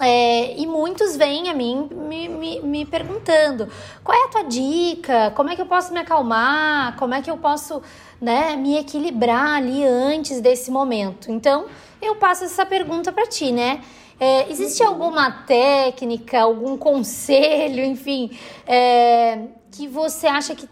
É, 0.00 0.56
e 0.56 0.64
muitos 0.66 1.16
vêm 1.16 1.48
a 1.50 1.54
mim 1.54 1.88
me, 1.90 2.28
me, 2.28 2.60
me, 2.60 2.86
perguntando 2.86 3.68
qual 4.04 4.16
é 4.16 4.26
a 4.26 4.28
tua 4.28 4.42
dica, 4.44 5.32
como 5.34 5.50
é 5.50 5.56
que 5.56 5.62
eu 5.62 5.66
posso 5.66 5.92
me 5.92 5.98
acalmar, 5.98 6.96
como 6.96 7.14
é 7.14 7.20
que 7.20 7.28
eu 7.28 7.36
posso 7.36 7.82
né, 8.20 8.56
me 8.56 8.78
equilibrar 8.78 9.56
ali 9.56 9.84
antes 9.84 10.40
desse 10.40 10.70
momento. 10.70 11.32
Então, 11.32 11.66
eu 12.00 12.16
passo 12.16 12.44
essa 12.44 12.64
pergunta 12.64 13.12
para 13.12 13.26
ti, 13.26 13.50
né? 13.50 13.82
É, 14.20 14.50
existe 14.50 14.82
alguma 14.82 15.30
técnica, 15.30 16.40
algum 16.40 16.76
conselho, 16.76 17.84
enfim, 17.84 18.36
é, 18.66 19.46
que 19.70 19.86
você 19.86 20.26
acha 20.26 20.56
que, 20.56 20.68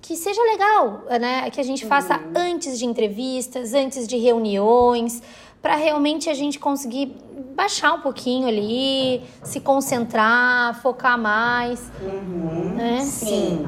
que 0.00 0.16
seja 0.16 0.42
legal, 0.42 1.04
né? 1.20 1.50
Que 1.50 1.60
a 1.60 1.64
gente 1.64 1.86
faça 1.86 2.16
uhum. 2.18 2.32
antes 2.34 2.78
de 2.78 2.86
entrevistas, 2.86 3.74
antes 3.74 4.08
de 4.08 4.16
reuniões, 4.16 5.22
para 5.62 5.76
realmente 5.76 6.30
a 6.30 6.34
gente 6.34 6.58
conseguir 6.58 7.16
baixar 7.54 7.92
um 7.92 8.00
pouquinho 8.00 8.48
ali, 8.48 9.22
se 9.42 9.60
concentrar, 9.60 10.80
focar 10.80 11.18
mais. 11.18 11.90
Uhum, 12.00 12.74
né? 12.74 13.00
Sim. 13.04 13.66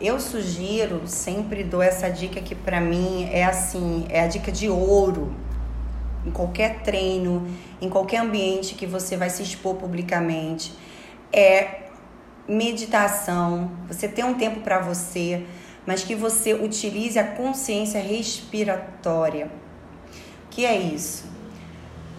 Eu 0.00 0.20
sugiro, 0.20 1.02
sempre 1.06 1.64
dou 1.64 1.82
essa 1.82 2.08
dica 2.08 2.40
que 2.40 2.54
para 2.54 2.80
mim 2.80 3.28
é 3.32 3.44
assim, 3.44 4.06
é 4.08 4.22
a 4.22 4.26
dica 4.26 4.52
de 4.52 4.68
ouro. 4.68 5.34
em 6.26 6.30
qualquer 6.30 6.82
treino, 6.82 7.46
em 7.80 7.88
qualquer 7.88 8.18
ambiente 8.18 8.74
que 8.74 8.84
você 8.84 9.16
vai 9.16 9.30
se 9.30 9.42
expor 9.42 9.76
publicamente, 9.76 10.74
é 11.32 11.86
meditação, 12.48 13.70
você 13.86 14.08
ter 14.08 14.24
um 14.24 14.34
tempo 14.34 14.60
para 14.60 14.80
você, 14.80 15.46
mas 15.86 16.02
que 16.02 16.14
você 16.14 16.52
utilize 16.52 17.18
a 17.18 17.24
consciência 17.24 18.00
respiratória. 18.00 19.50
Que 20.56 20.64
é 20.64 20.74
isso? 20.74 21.24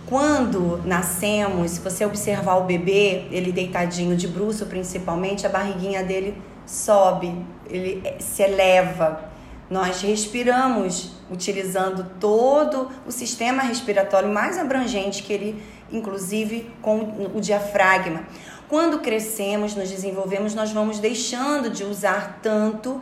Quando 0.06 0.80
nascemos, 0.86 1.72
se 1.72 1.80
você 1.80 2.06
observar 2.06 2.58
o 2.58 2.66
bebê, 2.66 3.26
ele 3.32 3.52
deitadinho 3.52 4.16
de 4.16 4.28
bruço 4.28 4.68
principalmente, 4.68 5.48
a 5.48 5.50
barriguinha 5.50 6.04
dele 6.04 6.40
sobe, 6.64 7.34
ele 7.68 8.04
se 8.20 8.44
eleva. 8.44 9.32
Nós 9.72 10.04
respiramos 10.04 11.14
utilizando 11.32 12.12
todo 12.20 12.92
o 13.08 13.12
sistema 13.12 13.64
respiratório 13.64 14.30
mais 14.30 14.60
abrangente 14.60 15.24
que 15.24 15.34
ele, 15.34 15.64
inclusive 15.92 16.72
com 16.80 17.32
o 17.34 17.42
diafragma. 17.42 18.22
Quando 18.70 19.00
crescemos, 19.00 19.74
nos 19.74 19.90
desenvolvemos, 19.90 20.54
nós 20.54 20.72
vamos 20.72 21.00
deixando 21.00 21.72
de 21.72 21.84
usar 21.84 22.38
tanto 22.44 23.02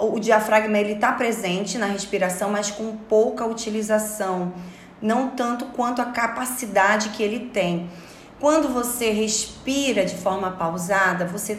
o 0.00 0.18
diafragma 0.18 0.78
ele 0.78 0.94
está 0.94 1.12
presente 1.12 1.76
na 1.76 1.86
respiração, 1.86 2.50
mas 2.50 2.70
com 2.70 2.96
pouca 2.96 3.44
utilização, 3.44 4.52
não 5.00 5.28
tanto 5.28 5.66
quanto 5.66 6.00
a 6.00 6.06
capacidade 6.06 7.10
que 7.10 7.22
ele 7.22 7.50
tem. 7.50 7.90
Quando 8.38 8.68
você 8.68 9.10
respira 9.10 10.04
de 10.04 10.16
forma 10.16 10.50
pausada, 10.52 11.26
você 11.26 11.58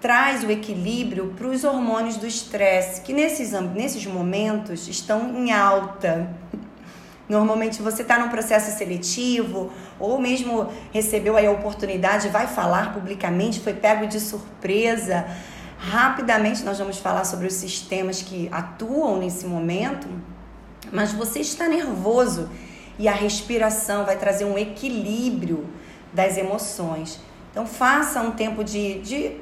traz 0.00 0.44
o 0.44 0.50
equilíbrio 0.50 1.34
para 1.36 1.48
os 1.48 1.64
hormônios 1.64 2.16
do 2.16 2.26
estresse, 2.26 3.02
que 3.02 3.12
nesses, 3.12 3.52
nesses 3.74 4.06
momentos 4.06 4.88
estão 4.88 5.36
em 5.36 5.52
alta. 5.52 6.30
Normalmente 7.28 7.82
você 7.82 8.02
está 8.02 8.18
num 8.18 8.30
processo 8.30 8.76
seletivo 8.78 9.70
ou 9.98 10.18
mesmo 10.18 10.72
recebeu 10.92 11.36
aí 11.36 11.46
a 11.46 11.50
oportunidade, 11.50 12.28
vai 12.28 12.46
falar 12.46 12.94
publicamente, 12.94 13.60
foi 13.60 13.74
pego 13.74 14.06
de 14.06 14.18
surpresa. 14.18 15.26
Rapidamente 15.78 16.64
nós 16.64 16.78
vamos 16.78 16.98
falar 16.98 17.24
sobre 17.24 17.46
os 17.46 17.54
sistemas 17.54 18.20
que 18.20 18.48
atuam 18.50 19.18
nesse 19.18 19.46
momento, 19.46 20.08
mas 20.92 21.12
você 21.12 21.38
está 21.38 21.68
nervoso 21.68 22.50
e 22.98 23.06
a 23.06 23.12
respiração 23.12 24.04
vai 24.04 24.16
trazer 24.16 24.44
um 24.44 24.58
equilíbrio 24.58 25.66
das 26.12 26.36
emoções. 26.36 27.20
Então 27.52 27.64
faça 27.64 28.20
um 28.20 28.32
tempo 28.32 28.64
de, 28.64 29.00
de, 29.00 29.36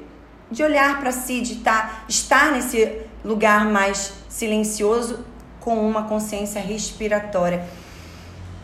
de 0.50 0.62
olhar 0.62 1.00
para 1.00 1.10
si, 1.10 1.40
de 1.40 1.56
tá, 1.56 2.04
estar 2.06 2.52
nesse 2.52 3.00
lugar 3.24 3.64
mais 3.64 4.12
silencioso 4.28 5.24
com 5.58 5.88
uma 5.88 6.02
consciência 6.02 6.60
respiratória. 6.60 7.66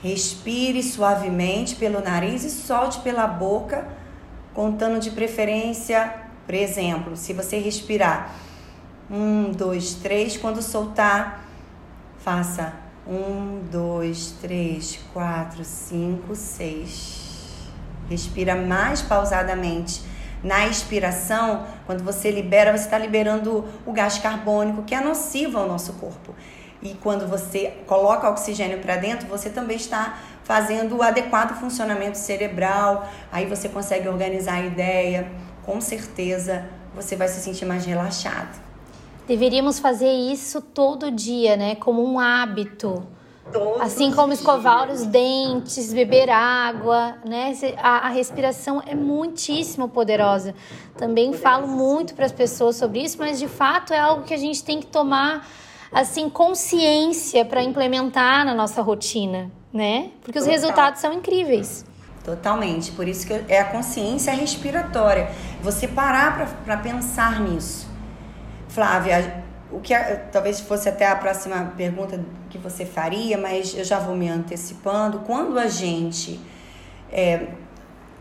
Respire 0.02 0.82
suavemente 0.82 1.74
pelo 1.76 2.02
nariz 2.02 2.44
e 2.44 2.50
solte 2.50 3.00
pela 3.00 3.26
boca, 3.26 3.88
contando 4.52 5.00
de 5.00 5.10
preferência 5.10 6.22
por 6.46 6.54
exemplo, 6.54 7.16
se 7.16 7.32
você 7.32 7.58
respirar 7.58 8.34
um, 9.10 9.50
dois, 9.50 9.94
três, 9.94 10.36
quando 10.36 10.62
soltar, 10.62 11.44
faça 12.18 12.72
um, 13.06 13.60
dois, 13.70 14.34
três, 14.40 14.98
quatro, 15.12 15.64
cinco, 15.64 16.34
seis. 16.34 17.68
Respira 18.08 18.54
mais 18.54 19.02
pausadamente. 19.02 20.02
Na 20.42 20.66
expiração, 20.66 21.66
quando 21.86 22.02
você 22.02 22.30
libera, 22.30 22.76
você 22.76 22.84
está 22.84 22.98
liberando 22.98 23.64
o 23.86 23.92
gás 23.92 24.18
carbônico 24.18 24.82
que 24.82 24.94
é 24.94 25.00
nocivo 25.00 25.58
ao 25.58 25.68
nosso 25.68 25.92
corpo. 25.94 26.34
E 26.82 26.94
quando 26.94 27.28
você 27.28 27.74
coloca 27.86 28.28
oxigênio 28.28 28.80
para 28.80 28.96
dentro, 28.96 29.28
você 29.28 29.48
também 29.48 29.76
está 29.76 30.18
fazendo 30.42 30.96
o 30.96 31.02
adequado 31.02 31.58
funcionamento 31.60 32.18
cerebral. 32.18 33.08
Aí 33.30 33.46
você 33.46 33.68
consegue 33.68 34.08
organizar 34.08 34.54
a 34.54 34.66
ideia, 34.66 35.30
com 35.64 35.80
certeza 35.80 36.64
você 36.94 37.16
vai 37.16 37.28
se 37.28 37.40
sentir 37.40 37.64
mais 37.64 37.84
relaxado. 37.84 38.60
Deveríamos 39.26 39.78
fazer 39.78 40.12
isso 40.12 40.60
todo 40.60 41.10
dia, 41.10 41.56
né? 41.56 41.74
Como 41.76 42.04
um 42.04 42.18
hábito. 42.18 43.06
Todos 43.52 43.80
assim 43.80 44.12
como 44.12 44.32
escovar 44.32 44.90
os 44.90 45.04
dentes, 45.04 45.92
beber 45.92 46.30
água, 46.30 47.16
né? 47.24 47.52
A, 47.78 48.06
a 48.06 48.08
respiração 48.08 48.82
é 48.84 48.94
muitíssimo 48.94 49.88
poderosa. 49.88 50.54
Também 50.96 51.32
falo 51.32 51.66
muito 51.66 52.14
para 52.14 52.26
as 52.26 52.32
pessoas 52.32 52.76
sobre 52.76 53.02
isso, 53.02 53.16
mas 53.18 53.38
de 53.38 53.48
fato 53.48 53.92
é 53.92 53.98
algo 53.98 54.24
que 54.24 54.34
a 54.34 54.38
gente 54.38 54.62
tem 54.62 54.80
que 54.80 54.86
tomar 54.86 55.48
assim 55.92 56.28
consciência 56.28 57.44
para 57.44 57.62
implementar 57.62 58.44
na 58.44 58.54
nossa 58.54 58.80
rotina, 58.80 59.50
né? 59.72 60.10
Porque 60.22 60.38
os 60.38 60.46
resultados 60.46 61.00
são 61.00 61.12
incríveis. 61.12 61.84
Totalmente. 62.24 62.92
Por 62.92 63.08
isso 63.08 63.26
que 63.26 63.32
é 63.48 63.60
a 63.60 63.64
consciência 63.64 64.32
respiratória. 64.32 65.30
Você 65.60 65.88
parar 65.88 66.48
para 66.64 66.76
pensar 66.76 67.40
nisso. 67.40 67.90
Flávia, 68.68 69.42
o 69.70 69.80
que 69.80 69.94
talvez 70.30 70.60
fosse 70.60 70.88
até 70.88 71.06
a 71.08 71.16
próxima 71.16 71.72
pergunta 71.76 72.20
que 72.48 72.58
você 72.58 72.84
faria, 72.84 73.36
mas 73.36 73.74
eu 73.74 73.84
já 73.84 73.98
vou 73.98 74.14
me 74.14 74.28
antecipando. 74.28 75.20
Quando 75.20 75.58
a 75.58 75.66
gente 75.66 76.38
é, 77.10 77.48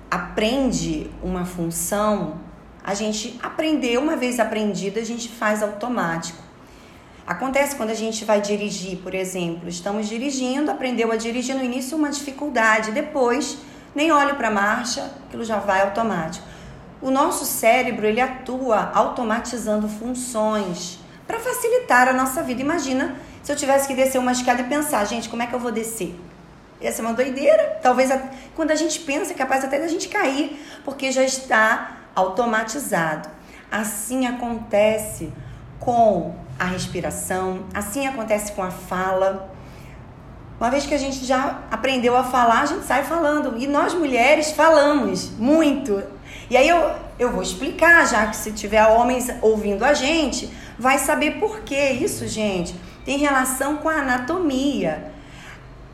aprende 0.09 1.11
uma 1.21 1.45
função, 1.45 2.39
a 2.83 2.93
gente 2.95 3.39
aprendeu, 3.43 4.01
uma 4.01 4.15
vez 4.15 4.39
aprendida, 4.39 4.99
a 4.99 5.05
gente 5.05 5.29
faz 5.29 5.61
automático. 5.61 6.41
Acontece 7.27 7.75
quando 7.75 7.91
a 7.91 7.95
gente 7.95 8.25
vai 8.25 8.41
dirigir, 8.41 8.97
por 8.97 9.13
exemplo, 9.13 9.69
estamos 9.69 10.09
dirigindo, 10.09 10.71
aprendeu 10.71 11.11
a 11.11 11.15
dirigir 11.15 11.55
no 11.55 11.63
início 11.63 11.95
uma 11.95 12.09
dificuldade, 12.09 12.91
depois 12.91 13.59
nem 13.93 14.11
olho 14.11 14.35
para 14.35 14.47
a 14.47 14.51
marcha, 14.51 15.11
aquilo 15.27 15.43
já 15.43 15.57
vai 15.57 15.81
automático. 15.81 16.45
O 17.01 17.09
nosso 17.09 17.45
cérebro 17.45 18.05
ele 18.05 18.21
atua 18.21 18.91
automatizando 18.93 19.87
funções 19.87 20.99
para 21.25 21.39
facilitar 21.39 22.07
a 22.07 22.13
nossa 22.13 22.43
vida. 22.43 22.61
Imagina 22.61 23.15
se 23.41 23.51
eu 23.51 23.55
tivesse 23.55 23.87
que 23.87 23.95
descer 23.95 24.19
uma 24.19 24.31
escada 24.31 24.61
e 24.61 24.65
pensar, 24.65 25.03
gente, 25.05 25.27
como 25.27 25.41
é 25.41 25.47
que 25.47 25.53
eu 25.53 25.59
vou 25.59 25.71
descer? 25.71 26.19
Essa 26.79 27.01
é 27.01 27.05
uma 27.05 27.13
doideira. 27.13 27.79
Talvez 27.81 28.11
quando 28.55 28.71
a 28.71 28.75
gente 28.75 28.99
pensa, 28.99 29.33
é 29.33 29.35
capaz 29.35 29.63
até 29.63 29.79
da 29.79 29.87
gente 29.87 30.09
cair, 30.09 30.63
porque 30.83 31.11
já 31.11 31.23
está 31.23 31.97
automatizado. 32.15 33.29
Assim 33.71 34.27
acontece 34.27 35.31
com 35.79 36.35
a 36.59 36.65
respiração, 36.65 37.65
assim 37.73 38.07
acontece 38.07 38.51
com 38.51 38.63
a 38.63 38.71
fala. 38.71 39.50
Uma 40.61 40.69
vez 40.69 40.85
que 40.85 40.93
a 40.93 40.97
gente 40.99 41.25
já 41.25 41.61
aprendeu 41.71 42.15
a 42.15 42.23
falar, 42.23 42.61
a 42.61 42.65
gente 42.67 42.85
sai 42.85 43.03
falando. 43.03 43.57
E 43.57 43.65
nós 43.65 43.95
mulheres 43.95 44.51
falamos 44.51 45.31
muito. 45.39 46.03
E 46.51 46.55
aí 46.55 46.69
eu, 46.69 46.91
eu 47.17 47.31
vou 47.31 47.41
explicar, 47.41 48.07
já 48.07 48.27
que 48.27 48.35
se 48.35 48.51
tiver 48.51 48.85
homens 48.85 49.27
ouvindo 49.41 49.83
a 49.83 49.95
gente, 49.95 50.53
vai 50.77 50.99
saber 50.99 51.39
por 51.39 51.61
que 51.61 51.75
isso, 51.75 52.27
gente. 52.27 52.75
Tem 53.03 53.17
relação 53.17 53.77
com 53.77 53.89
a 53.89 53.95
anatomia. 53.95 55.11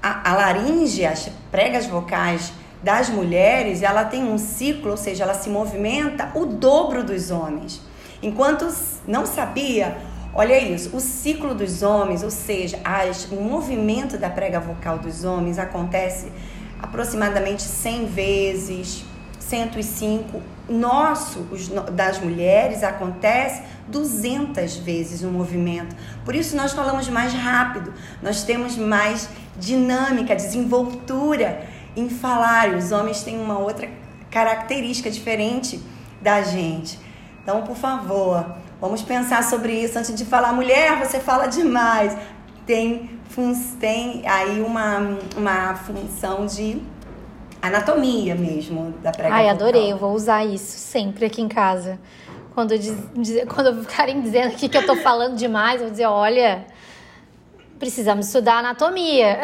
A, 0.04 0.32
a 0.32 0.36
laringe, 0.36 1.06
as 1.06 1.30
pregas 1.50 1.86
vocais 1.86 2.52
das 2.84 3.08
mulheres, 3.08 3.82
ela 3.82 4.04
tem 4.04 4.26
um 4.26 4.38
ciclo, 4.38 4.92
ou 4.92 4.98
seja, 4.98 5.24
ela 5.24 5.34
se 5.34 5.48
movimenta 5.50 6.30
o 6.36 6.46
dobro 6.46 7.06
dos 7.06 7.32
homens. 7.32 7.82
Enquanto 8.22 8.68
não 9.08 9.26
sabia, 9.26 9.98
Olha 10.40 10.56
isso, 10.60 10.96
o 10.96 11.00
ciclo 11.00 11.56
dos 11.56 11.82
homens, 11.82 12.22
ou 12.22 12.30
seja, 12.30 12.80
as, 12.84 13.26
o 13.32 13.42
movimento 13.42 14.20
da 14.20 14.30
prega 14.30 14.60
vocal 14.60 15.00
dos 15.00 15.24
homens 15.24 15.58
acontece 15.58 16.32
aproximadamente 16.80 17.64
100 17.64 18.06
vezes, 18.06 19.04
105. 19.40 20.40
Nosso, 20.70 21.40
os, 21.52 21.70
das 21.92 22.20
mulheres, 22.20 22.84
acontece 22.84 23.64
200 23.88 24.78
vezes 24.78 25.24
o 25.24 25.28
movimento. 25.30 25.96
Por 26.24 26.36
isso 26.36 26.56
nós 26.56 26.72
falamos 26.72 27.10
mais 27.10 27.34
rápido, 27.34 27.92
nós 28.22 28.44
temos 28.44 28.78
mais 28.78 29.28
dinâmica, 29.58 30.36
desenvoltura 30.36 31.66
em 31.96 32.12
falar. 32.12 32.76
Os 32.76 32.92
homens 32.92 33.24
têm 33.24 33.42
uma 33.42 33.58
outra 33.58 33.90
característica 34.30 35.10
diferente 35.10 35.82
da 36.22 36.44
gente. 36.44 37.00
Então, 37.42 37.64
por 37.64 37.76
favor, 37.76 38.46
Vamos 38.80 39.02
pensar 39.02 39.44
sobre 39.44 39.74
isso 39.74 39.98
antes 39.98 40.14
de 40.14 40.24
falar, 40.24 40.54
mulher, 40.54 41.00
você 41.00 41.20
fala 41.20 41.48
demais. 41.48 42.16
Tem, 42.66 43.10
tem 43.80 44.28
aí 44.28 44.62
uma, 44.62 45.18
uma 45.36 45.76
função 45.76 46.46
de 46.46 46.82
anatomia 47.62 48.36
mesmo 48.36 48.92
da 49.02 49.12
prega 49.12 49.34
Ai, 49.34 49.50
adorei, 49.50 49.92
eu 49.92 49.98
vou 49.98 50.14
usar 50.14 50.46
isso 50.46 50.78
sempre 50.78 51.26
aqui 51.26 51.42
em 51.42 51.48
casa. 51.48 52.00
Quando, 52.54 52.78
diz, 52.78 52.96
quando 53.54 53.82
ficarem 53.84 54.22
dizendo 54.22 54.50
aqui 54.50 54.70
que 54.70 54.78
eu 54.78 54.86
tô 54.86 54.96
falando 54.98 55.36
demais, 55.36 55.76
eu 55.76 55.88
vou 55.88 55.92
dizer, 55.92 56.06
olha, 56.06 56.66
precisamos 57.80 58.28
estudar 58.28 58.60
anatomia. 58.60 59.40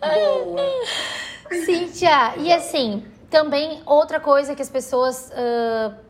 Boa. 0.00 1.64
Cíntia, 1.64 2.36
e 2.38 2.52
assim, 2.52 3.04
também 3.30 3.80
outra 3.86 4.18
coisa 4.18 4.54
que 4.54 4.62
as 4.62 4.70
pessoas 4.70 5.30
uh, 5.30 6.05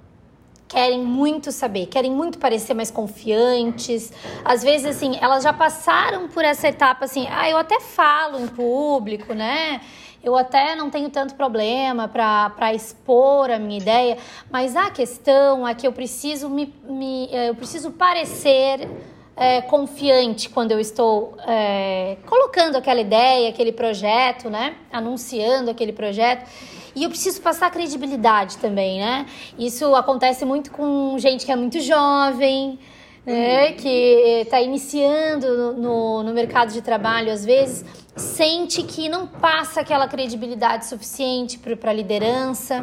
querem 0.68 1.02
muito 1.02 1.52
saber, 1.52 1.86
querem 1.86 2.10
muito 2.10 2.38
parecer 2.38 2.74
mais 2.74 2.90
confiantes. 2.90 4.12
Às 4.44 4.62
vezes, 4.62 4.96
assim, 4.96 5.16
elas 5.20 5.44
já 5.44 5.52
passaram 5.52 6.28
por 6.28 6.44
essa 6.44 6.68
etapa, 6.68 7.04
assim, 7.04 7.26
ah, 7.30 7.48
eu 7.48 7.56
até 7.56 7.80
falo 7.80 8.40
em 8.40 8.48
público, 8.48 9.32
né? 9.32 9.80
Eu 10.22 10.36
até 10.36 10.74
não 10.74 10.90
tenho 10.90 11.08
tanto 11.08 11.36
problema 11.36 12.08
para 12.08 12.74
expor 12.74 13.48
a 13.48 13.60
minha 13.60 13.78
ideia, 13.78 14.18
mas 14.50 14.74
a 14.74 14.90
questão 14.90 15.66
é 15.66 15.72
que 15.72 15.86
eu 15.86 15.92
preciso 15.92 16.50
me, 16.50 16.74
me 16.82 17.28
eu 17.32 17.54
preciso 17.54 17.92
parecer 17.92 18.88
é, 19.36 19.60
confiante 19.60 20.48
quando 20.48 20.72
eu 20.72 20.80
estou 20.80 21.36
é, 21.46 22.16
colocando 22.26 22.74
aquela 22.74 23.00
ideia, 23.00 23.50
aquele 23.50 23.70
projeto, 23.70 24.50
né? 24.50 24.74
Anunciando 24.90 25.70
aquele 25.70 25.92
projeto. 25.92 26.50
E 26.96 27.04
eu 27.04 27.10
preciso 27.10 27.42
passar 27.42 27.70
credibilidade 27.70 28.56
também, 28.56 28.98
né? 28.98 29.26
Isso 29.58 29.94
acontece 29.94 30.46
muito 30.46 30.70
com 30.72 31.18
gente 31.18 31.44
que 31.44 31.52
é 31.52 31.56
muito 31.56 31.78
jovem, 31.78 32.78
né? 33.26 33.72
Que 33.72 34.40
está 34.40 34.62
iniciando 34.62 35.74
no, 35.74 36.22
no 36.22 36.32
mercado 36.32 36.72
de 36.72 36.80
trabalho, 36.80 37.30
às 37.30 37.44
vezes, 37.44 37.84
sente 38.16 38.82
que 38.82 39.10
não 39.10 39.26
passa 39.26 39.82
aquela 39.82 40.08
credibilidade 40.08 40.86
suficiente 40.86 41.58
para 41.58 41.90
a 41.90 41.92
liderança. 41.92 42.82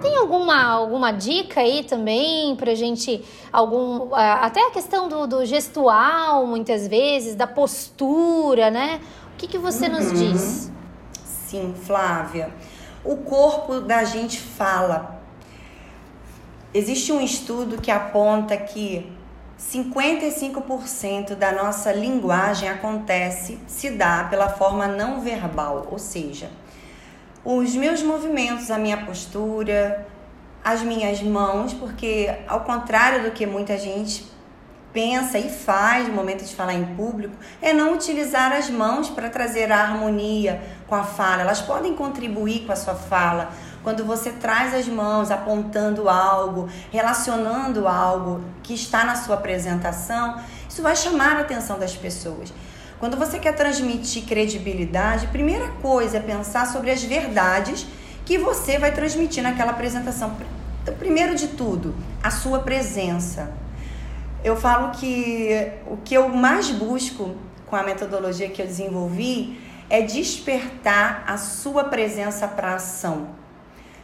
Tem 0.00 0.16
alguma, 0.16 0.62
alguma 0.62 1.10
dica 1.10 1.60
aí 1.60 1.82
também 1.82 2.54
pra 2.54 2.76
gente, 2.76 3.24
algum, 3.52 4.14
até 4.14 4.68
a 4.68 4.70
questão 4.70 5.08
do, 5.08 5.26
do 5.26 5.44
gestual, 5.44 6.46
muitas 6.46 6.86
vezes, 6.86 7.34
da 7.34 7.48
postura, 7.48 8.70
né? 8.70 9.00
O 9.34 9.36
que, 9.36 9.48
que 9.48 9.58
você 9.58 9.86
uhum. 9.86 9.94
nos 9.94 10.12
diz? 10.12 10.72
Sim, 11.24 11.74
Flávia 11.74 12.52
o 13.04 13.16
corpo 13.16 13.80
da 13.80 14.04
gente 14.04 14.40
fala. 14.40 15.20
Existe 16.72 17.12
um 17.12 17.20
estudo 17.20 17.80
que 17.80 17.90
aponta 17.90 18.56
que 18.56 19.10
55% 19.58 21.34
da 21.34 21.50
nossa 21.50 21.92
linguagem 21.92 22.68
acontece, 22.68 23.58
se 23.66 23.90
dá 23.90 24.24
pela 24.30 24.48
forma 24.48 24.86
não 24.86 25.20
verbal, 25.20 25.88
ou 25.90 25.98
seja, 25.98 26.50
os 27.44 27.74
meus 27.74 28.02
movimentos, 28.02 28.70
a 28.70 28.78
minha 28.78 29.04
postura, 29.04 30.06
as 30.62 30.82
minhas 30.82 31.22
mãos, 31.22 31.72
porque 31.72 32.32
ao 32.46 32.60
contrário 32.60 33.24
do 33.24 33.30
que 33.30 33.46
muita 33.46 33.76
gente 33.78 34.26
pensa 34.92 35.38
e 35.38 35.50
faz 35.50 36.08
no 36.08 36.14
momento 36.14 36.44
de 36.44 36.54
falar 36.54 36.74
em 36.74 36.84
público 36.96 37.34
é 37.60 37.72
não 37.72 37.94
utilizar 37.94 38.52
as 38.52 38.70
mãos 38.70 39.10
para 39.10 39.28
trazer 39.28 39.70
a 39.70 39.80
harmonia 39.80 40.60
com 40.86 40.94
a 40.94 41.04
fala. 41.04 41.42
Elas 41.42 41.60
podem 41.60 41.94
contribuir 41.94 42.66
com 42.66 42.72
a 42.72 42.76
sua 42.76 42.94
fala. 42.94 43.50
Quando 43.82 44.04
você 44.04 44.30
traz 44.30 44.74
as 44.74 44.88
mãos 44.88 45.30
apontando 45.30 46.08
algo, 46.08 46.68
relacionando 46.90 47.86
algo 47.86 48.42
que 48.62 48.74
está 48.74 49.04
na 49.04 49.14
sua 49.14 49.36
apresentação, 49.36 50.40
isso 50.68 50.82
vai 50.82 50.96
chamar 50.96 51.36
a 51.36 51.40
atenção 51.40 51.78
das 51.78 51.94
pessoas. 51.94 52.52
Quando 52.98 53.16
você 53.16 53.38
quer 53.38 53.54
transmitir 53.54 54.24
credibilidade, 54.24 55.28
primeira 55.28 55.68
coisa 55.80 56.16
é 56.16 56.20
pensar 56.20 56.66
sobre 56.66 56.90
as 56.90 57.02
verdades 57.02 57.86
que 58.24 58.36
você 58.36 58.78
vai 58.78 58.90
transmitir 58.92 59.42
naquela 59.42 59.70
apresentação. 59.70 60.36
Primeiro 60.98 61.34
de 61.34 61.48
tudo, 61.48 61.94
a 62.22 62.30
sua 62.30 62.58
presença 62.60 63.52
eu 64.44 64.56
falo 64.56 64.90
que 64.92 65.72
o 65.86 65.96
que 65.96 66.14
eu 66.14 66.28
mais 66.28 66.70
busco 66.70 67.34
com 67.66 67.76
a 67.76 67.82
metodologia 67.82 68.48
que 68.48 68.62
eu 68.62 68.66
desenvolvi 68.66 69.60
é 69.90 70.02
despertar 70.02 71.24
a 71.26 71.36
sua 71.36 71.84
presença 71.84 72.46
para 72.46 72.74
ação. 72.74 73.28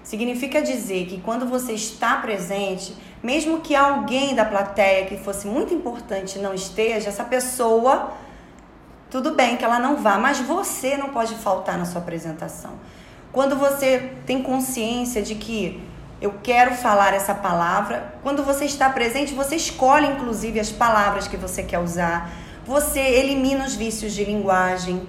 Significa 0.02 0.60
dizer 0.60 1.06
que 1.06 1.20
quando 1.20 1.46
você 1.46 1.72
está 1.72 2.16
presente, 2.16 2.94
mesmo 3.22 3.60
que 3.60 3.74
alguém 3.74 4.34
da 4.34 4.44
plateia 4.44 5.06
que 5.06 5.16
fosse 5.16 5.46
muito 5.46 5.72
importante 5.72 6.38
não 6.38 6.52
esteja, 6.52 7.08
essa 7.08 7.24
pessoa, 7.24 8.12
tudo 9.10 9.34
bem 9.34 9.56
que 9.56 9.64
ela 9.64 9.78
não 9.78 9.96
vá, 9.96 10.18
mas 10.18 10.40
você 10.40 10.96
não 10.96 11.08
pode 11.08 11.34
faltar 11.36 11.78
na 11.78 11.86
sua 11.86 12.02
apresentação. 12.02 12.72
Quando 13.32 13.56
você 13.56 14.12
tem 14.26 14.42
consciência 14.42 15.22
de 15.22 15.34
que 15.36 15.82
eu 16.24 16.32
quero 16.42 16.74
falar 16.74 17.12
essa 17.12 17.34
palavra. 17.34 18.14
Quando 18.22 18.42
você 18.42 18.64
está 18.64 18.88
presente, 18.88 19.34
você 19.34 19.56
escolhe 19.56 20.06
inclusive 20.06 20.58
as 20.58 20.72
palavras 20.72 21.28
que 21.28 21.36
você 21.36 21.62
quer 21.62 21.78
usar. 21.78 22.32
Você 22.64 22.98
elimina 22.98 23.66
os 23.66 23.74
vícios 23.74 24.14
de 24.14 24.24
linguagem. 24.24 25.06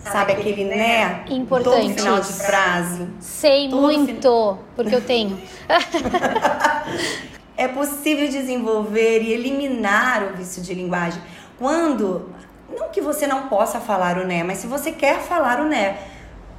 Sabe 0.00 0.32
aquele 0.32 0.64
né? 0.64 1.24
Importante. 1.28 1.94
Todo 1.94 1.94
final 1.94 2.20
de 2.20 2.32
frase. 2.34 3.08
Sei 3.20 3.70
muito, 3.70 4.58
porque 4.76 4.94
eu 4.94 5.00
tenho. 5.00 5.40
é 7.56 7.68
possível 7.68 8.28
desenvolver 8.28 9.22
e 9.22 9.32
eliminar 9.32 10.24
o 10.24 10.36
vício 10.36 10.62
de 10.62 10.74
linguagem 10.74 11.22
quando 11.58 12.30
não 12.68 12.90
que 12.90 13.00
você 13.00 13.26
não 13.26 13.48
possa 13.48 13.80
falar 13.80 14.18
o 14.18 14.26
né, 14.26 14.42
mas 14.44 14.58
se 14.58 14.66
você 14.66 14.92
quer 14.92 15.20
falar 15.20 15.58
o 15.60 15.64
né, 15.64 15.98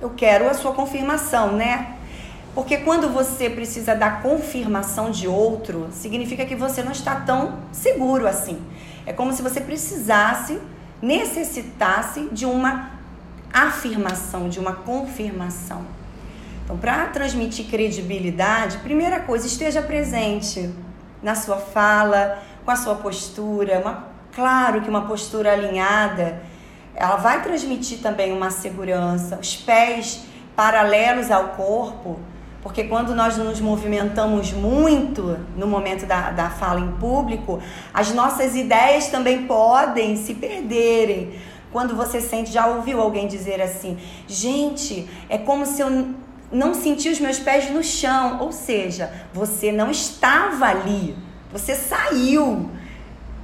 eu 0.02 0.10
quero 0.10 0.50
a 0.50 0.54
sua 0.54 0.74
confirmação, 0.74 1.54
né? 1.54 1.99
Porque 2.60 2.76
quando 2.76 3.08
você 3.08 3.50
precisa 3.50 3.96
da 3.96 4.12
confirmação 4.12 5.12
de 5.12 5.30
outro, 5.30 5.88
significa 5.94 6.46
que 6.46 6.58
você 6.58 6.84
não 6.84 6.92
está 6.92 7.16
tão 7.16 7.60
seguro 7.72 8.28
assim. 8.28 8.62
É 9.06 9.14
como 9.14 9.32
se 9.32 9.42
você 9.42 9.62
precisasse, 9.62 10.60
necessitasse 11.02 12.28
de 12.34 12.46
uma 12.46 12.92
afirmação, 13.54 14.50
de 14.50 14.60
uma 14.60 14.74
confirmação. 14.74 15.86
Então, 16.66 16.78
para 16.78 17.06
transmitir 17.06 17.68
credibilidade, 17.68 18.80
primeira 18.80 19.22
coisa, 19.22 19.48
esteja 19.48 19.82
presente 19.82 20.70
na 21.24 21.36
sua 21.36 21.60
fala, 21.60 22.44
com 22.66 22.72
a 22.72 22.76
sua 22.76 22.96
postura. 22.96 23.80
Uma, 23.80 24.08
claro 24.36 24.82
que 24.82 24.90
uma 24.90 25.08
postura 25.08 25.54
alinhada, 25.54 26.44
ela 26.94 27.16
vai 27.16 27.42
transmitir 27.42 28.00
também 28.00 28.34
uma 28.34 28.52
segurança. 28.52 29.40
Os 29.42 29.56
pés 29.56 30.26
paralelos 30.58 31.32
ao 31.32 31.52
corpo 31.52 32.20
porque 32.62 32.84
quando 32.84 33.16
nós 33.16 33.38
nos 33.38 33.62
movimentamos 33.62 34.52
muito 34.52 35.40
no 35.56 35.66
momento 35.66 36.06
da, 36.06 36.32
da 36.32 36.50
fala 36.50 36.82
em 36.82 36.92
público, 36.94 37.62
as 37.94 38.14
nossas 38.14 38.56
ideias 38.56 39.08
também 39.08 39.48
podem 39.48 40.18
se 40.18 40.34
perderem. 40.34 41.40
Quando 41.72 41.96
você 41.96 42.20
sente, 42.20 42.52
já 42.52 42.68
ouviu 42.68 43.00
alguém 43.00 43.28
dizer 43.28 43.62
assim: 43.62 43.98
gente, 44.28 45.08
é 45.30 45.38
como 45.38 45.66
se 45.66 45.82
eu 45.82 46.10
não 46.52 46.74
senti 46.74 47.10
os 47.10 47.20
meus 47.20 47.40
pés 47.40 47.70
no 47.70 47.84
chão. 47.84 48.40
Ou 48.42 48.52
seja, 48.52 49.10
você 49.34 49.72
não 49.72 49.90
estava 49.90 50.66
ali, 50.66 51.16
você 51.52 51.76
saiu. 51.76 52.70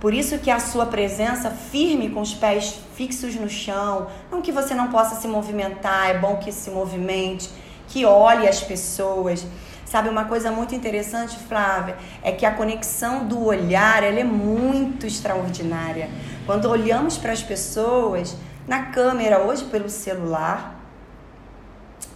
Por 0.02 0.14
isso 0.14 0.38
que 0.40 0.52
a 0.52 0.60
sua 0.60 0.88
presença 0.88 1.50
firme 1.50 2.10
com 2.10 2.20
os 2.20 2.34
pés 2.34 2.76
fixos 2.96 3.36
no 3.36 3.50
chão, 3.50 4.08
não 4.30 4.42
que 4.42 4.52
você 4.52 4.76
não 4.76 4.90
possa 4.90 5.16
se 5.16 5.28
movimentar, 5.28 6.10
é 6.10 6.18
bom 6.18 6.36
que 6.36 6.52
se 6.52 6.70
movimente 6.70 7.50
que 7.88 8.06
olhe 8.06 8.48
as 8.48 8.62
pessoas. 8.62 9.46
Sabe, 9.86 10.10
uma 10.10 10.26
coisa 10.26 10.52
muito 10.52 10.74
interessante, 10.74 11.38
Flávia, 11.38 11.96
é 12.24 12.32
que 12.32 12.46
a 12.46 12.52
conexão 12.52 13.26
do 13.28 13.46
olhar 13.46 14.04
ela 14.04 14.20
é 14.20 14.24
muito 14.24 15.06
extraordinária. 15.06 16.10
Quando 16.46 16.66
olhamos 16.66 17.18
para 17.18 17.32
as 17.32 17.44
pessoas, 17.44 18.36
na 18.68 18.88
câmera, 18.88 19.40
hoje 19.40 19.66
pelo 19.66 19.90
celular, 19.90 20.76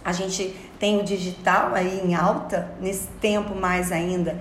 a 0.04 0.12
gente 0.12 0.54
tem 0.78 0.98
o 0.98 1.04
digital 1.04 1.74
aí 1.74 2.00
em 2.04 2.14
alta, 2.14 2.72
nesse 2.80 3.06
tempo 3.20 3.54
mais 3.54 3.92
ainda. 3.92 4.36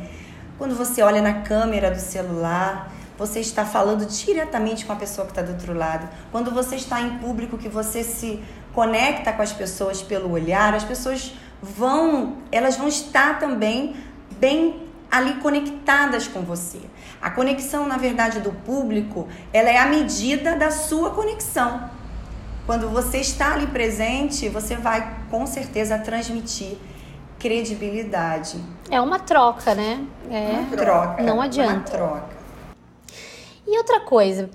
Quando 0.57 0.75
você 0.75 1.01
olha 1.01 1.21
na 1.21 1.41
câmera 1.41 1.91
do 1.91 1.99
celular, 1.99 2.91
você 3.17 3.41
está 3.41 3.65
falando 3.65 4.05
diretamente 4.05 4.85
com 4.85 4.93
a 4.93 4.95
pessoa 4.95 5.27
que 5.27 5.33
está 5.33 5.41
do 5.41 5.51
outro 5.51 5.73
lado. 5.73 6.07
Quando 6.31 6.51
você 6.51 6.77
está 6.77 7.01
em 7.01 7.17
público, 7.17 7.57
que 7.57 7.67
você 7.67 8.03
se 8.03 8.41
conecta 8.73 9.33
com 9.33 9.41
as 9.41 9.51
pessoas 9.51 10.01
pelo 10.01 10.31
olhar, 10.31 10.73
as 10.73 10.83
pessoas 10.83 11.33
vão, 11.61 12.37
elas 12.51 12.77
vão 12.77 12.87
estar 12.87 13.39
também 13.39 13.95
bem 14.39 14.87
ali 15.11 15.35
conectadas 15.35 16.27
com 16.27 16.41
você. 16.41 16.79
A 17.21 17.29
conexão, 17.29 17.87
na 17.87 17.97
verdade, 17.97 18.39
do 18.39 18.51
público, 18.51 19.27
ela 19.51 19.69
é 19.69 19.77
a 19.77 19.85
medida 19.87 20.55
da 20.55 20.71
sua 20.71 21.11
conexão. 21.11 21.89
Quando 22.65 22.87
você 22.89 23.17
está 23.17 23.53
ali 23.53 23.67
presente, 23.67 24.47
você 24.47 24.75
vai 24.75 25.17
com 25.29 25.45
certeza 25.47 25.97
transmitir 25.97 26.77
credibilidade. 27.39 28.63
É 28.91 29.01
uma 29.01 29.17
troca, 29.17 29.73
né? 29.73 30.05
É 30.29 30.59
uma 30.59 30.77
troca. 30.77 31.23
Não 31.23 31.41
adianta. 31.41 31.73
Uma 31.73 31.83
troca. 31.83 32.37
E 33.65 33.77
outra 33.77 34.01
coisa, 34.01 34.49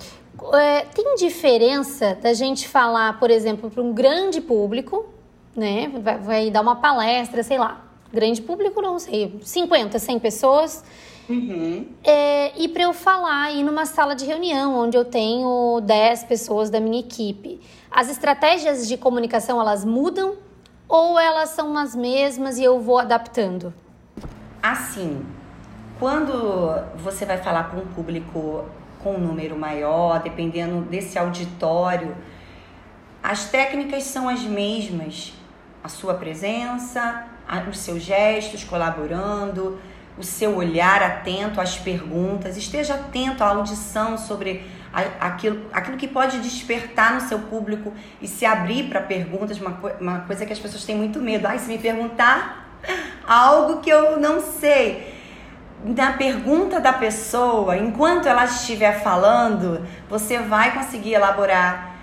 é, 0.54 0.82
tem 0.82 1.14
diferença 1.16 2.16
da 2.20 2.32
gente 2.32 2.68
falar, 2.68 3.18
por 3.18 3.30
exemplo, 3.30 3.70
para 3.70 3.82
um 3.82 3.92
grande 3.92 4.40
público, 4.40 5.06
né? 5.56 5.90
Vai, 6.02 6.18
vai, 6.18 6.50
dar 6.50 6.60
uma 6.60 6.76
palestra, 6.76 7.42
sei 7.42 7.58
lá. 7.58 7.84
Grande 8.12 8.42
público, 8.42 8.80
não 8.80 8.98
sei, 8.98 9.38
50, 9.42 9.98
100 9.98 10.18
pessoas. 10.18 10.84
Uhum. 11.28 11.86
É, 12.04 12.52
e 12.60 12.68
para 12.68 12.82
eu 12.82 12.92
falar 12.92 13.44
aí 13.44 13.62
numa 13.62 13.86
sala 13.86 14.14
de 14.14 14.24
reunião, 14.24 14.76
onde 14.76 14.96
eu 14.96 15.04
tenho 15.04 15.80
10 15.80 16.24
pessoas 16.24 16.70
da 16.70 16.78
minha 16.78 17.00
equipe. 17.00 17.60
As 17.90 18.10
estratégias 18.10 18.86
de 18.86 18.96
comunicação, 18.96 19.60
elas 19.60 19.84
mudam 19.84 20.36
ou 20.88 21.18
elas 21.18 21.50
são 21.50 21.76
as 21.78 21.94
mesmas 21.94 22.58
e 22.58 22.64
eu 22.64 22.80
vou 22.80 22.98
adaptando? 22.98 23.72
Assim, 24.62 25.24
quando 25.98 26.32
você 26.96 27.24
vai 27.24 27.38
falar 27.38 27.70
com 27.70 27.78
um 27.78 27.86
público 27.86 28.64
com 29.04 29.14
um 29.14 29.20
número 29.20 29.56
maior, 29.56 30.20
dependendo 30.20 30.80
desse 30.80 31.18
auditório, 31.18 32.16
as 33.22 33.44
técnicas 33.44 34.02
são 34.04 34.28
as 34.28 34.42
mesmas. 34.42 35.34
A 35.82 35.88
sua 35.88 36.14
presença, 36.14 37.26
os 37.70 37.78
seus 37.78 38.02
gestos 38.02 38.64
colaborando, 38.64 39.78
o 40.16 40.22
seu 40.22 40.56
olhar 40.56 41.02
atento 41.02 41.60
às 41.60 41.76
perguntas, 41.76 42.56
esteja 42.56 42.94
atento 42.94 43.44
à 43.44 43.48
audição 43.48 44.16
sobre 44.16 44.64
aquilo, 45.20 45.66
aquilo 45.72 45.96
que 45.96 46.08
pode 46.08 46.38
despertar 46.38 47.14
no 47.14 47.20
seu 47.20 47.40
público 47.40 47.92
e 48.22 48.26
se 48.26 48.46
abrir 48.46 48.88
para 48.88 49.00
perguntas, 49.00 49.60
uma, 49.60 49.78
uma 50.00 50.20
coisa 50.20 50.46
que 50.46 50.52
as 50.52 50.58
pessoas 50.58 50.84
têm 50.84 50.96
muito 50.96 51.20
medo. 51.20 51.46
Ai, 51.46 51.58
se 51.58 51.68
me 51.68 51.78
perguntar 51.78 52.80
algo 53.26 53.80
que 53.80 53.90
eu 53.90 54.18
não 54.18 54.40
sei. 54.40 55.13
Na 55.84 56.14
pergunta 56.14 56.80
da 56.80 56.94
pessoa, 56.94 57.76
enquanto 57.76 58.26
ela 58.26 58.46
estiver 58.46 59.02
falando, 59.02 59.86
você 60.08 60.38
vai 60.38 60.72
conseguir 60.72 61.12
elaborar 61.12 61.94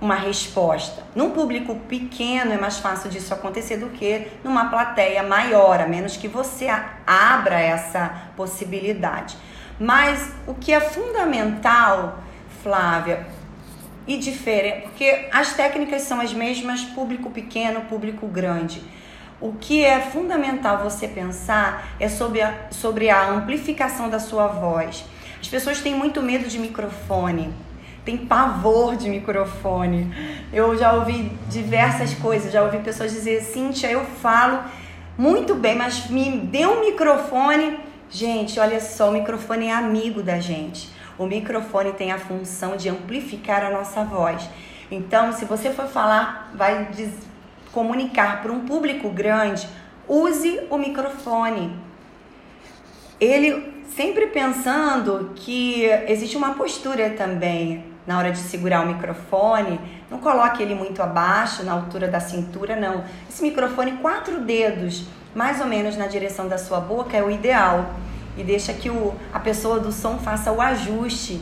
uma 0.00 0.14
resposta. 0.14 1.02
Num 1.14 1.30
público 1.30 1.74
pequeno 1.86 2.52
é 2.52 2.56
mais 2.56 2.78
fácil 2.78 3.10
disso 3.10 3.34
acontecer 3.34 3.76
do 3.76 3.90
que 3.90 4.26
numa 4.42 4.70
plateia 4.70 5.22
maior, 5.22 5.80
a 5.80 5.86
menos 5.86 6.16
que 6.16 6.28
você 6.28 6.66
abra 7.06 7.60
essa 7.60 8.10
possibilidade. 8.34 9.36
Mas 9.78 10.32
o 10.46 10.54
que 10.54 10.72
é 10.72 10.80
fundamental 10.80 12.20
Flávia, 12.62 13.26
e 14.06 14.16
diferente, 14.16 14.82
porque 14.82 15.28
as 15.32 15.52
técnicas 15.52 16.02
são 16.02 16.20
as 16.20 16.32
mesmas, 16.32 16.82
público 16.82 17.30
pequeno, 17.30 17.82
público 17.82 18.26
grande. 18.26 18.82
O 19.38 19.52
que 19.52 19.84
é 19.84 20.00
fundamental 20.00 20.78
você 20.78 21.06
pensar 21.06 21.88
é 22.00 22.08
sobre 22.08 22.40
a, 22.40 22.54
sobre 22.70 23.10
a 23.10 23.28
amplificação 23.28 24.08
da 24.08 24.18
sua 24.18 24.46
voz. 24.46 25.04
As 25.38 25.46
pessoas 25.46 25.80
têm 25.80 25.94
muito 25.94 26.22
medo 26.22 26.48
de 26.48 26.58
microfone, 26.58 27.52
tem 28.02 28.16
pavor 28.16 28.96
de 28.96 29.10
microfone. 29.10 30.10
Eu 30.50 30.78
já 30.78 30.94
ouvi 30.94 31.30
diversas 31.50 32.14
coisas, 32.14 32.50
já 32.50 32.62
ouvi 32.62 32.78
pessoas 32.78 33.12
dizer, 33.12 33.42
Cíntia, 33.42 33.88
eu 33.90 34.06
falo 34.06 34.60
muito 35.18 35.54
bem, 35.54 35.76
mas 35.76 36.08
me 36.08 36.30
dê 36.38 36.64
um 36.66 36.80
microfone. 36.80 37.78
Gente, 38.08 38.58
olha 38.58 38.80
só, 38.80 39.10
o 39.10 39.12
microfone 39.12 39.66
é 39.66 39.74
amigo 39.74 40.22
da 40.22 40.40
gente. 40.40 40.88
O 41.18 41.26
microfone 41.26 41.92
tem 41.92 42.10
a 42.10 42.18
função 42.18 42.74
de 42.76 42.88
amplificar 42.88 43.62
a 43.62 43.70
nossa 43.70 44.02
voz. 44.02 44.48
Então, 44.90 45.30
se 45.32 45.44
você 45.44 45.70
for 45.70 45.86
falar, 45.86 46.52
vai 46.54 46.88
comunicar 47.72 48.42
para 48.42 48.52
um 48.52 48.60
público 48.60 49.08
grande, 49.10 49.68
use 50.08 50.60
o 50.70 50.78
microfone. 50.78 51.78
Ele 53.20 53.84
sempre 53.96 54.26
pensando 54.26 55.32
que 55.34 55.84
existe 56.06 56.36
uma 56.36 56.54
postura 56.54 57.10
também 57.10 57.84
na 58.06 58.18
hora 58.18 58.30
de 58.30 58.38
segurar 58.38 58.82
o 58.82 58.86
microfone. 58.86 59.80
Não 60.10 60.18
coloque 60.18 60.62
ele 60.62 60.74
muito 60.74 61.02
abaixo, 61.02 61.64
na 61.64 61.72
altura 61.72 62.06
da 62.06 62.20
cintura, 62.20 62.76
não. 62.76 63.04
Esse 63.28 63.42
microfone, 63.42 63.92
quatro 63.92 64.40
dedos, 64.40 65.06
mais 65.34 65.60
ou 65.60 65.66
menos 65.66 65.96
na 65.96 66.06
direção 66.06 66.48
da 66.48 66.58
sua 66.58 66.80
boca, 66.80 67.16
é 67.16 67.22
o 67.22 67.30
ideal 67.30 67.94
e 68.36 68.44
deixa 68.44 68.72
que 68.72 68.90
o, 68.90 69.14
a 69.32 69.40
pessoa 69.40 69.80
do 69.80 69.90
som 69.90 70.18
faça 70.18 70.52
o 70.52 70.60
ajuste 70.60 71.40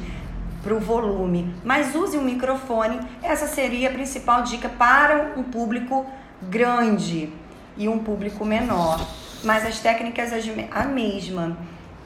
para 0.65 0.75
o 0.75 0.81
volume. 0.81 1.55
Mas 1.63 1.95
use 1.95 2.17
o 2.17 2.23
microfone, 2.23 2.99
essa 3.23 3.47
seria 3.47 3.91
a 3.91 3.93
principal 3.93 4.43
dica 4.43 4.69
para 4.69 5.35
um 5.37 5.43
público 5.43 6.07
grande 6.43 7.31
e 7.77 7.87
um 7.87 7.99
público 7.99 8.45
menor. 8.45 8.99
Mas 9.45 9.67
as 9.67 9.79
técnicas 9.79 10.33
a 10.73 10.85
mesma. 10.85 11.57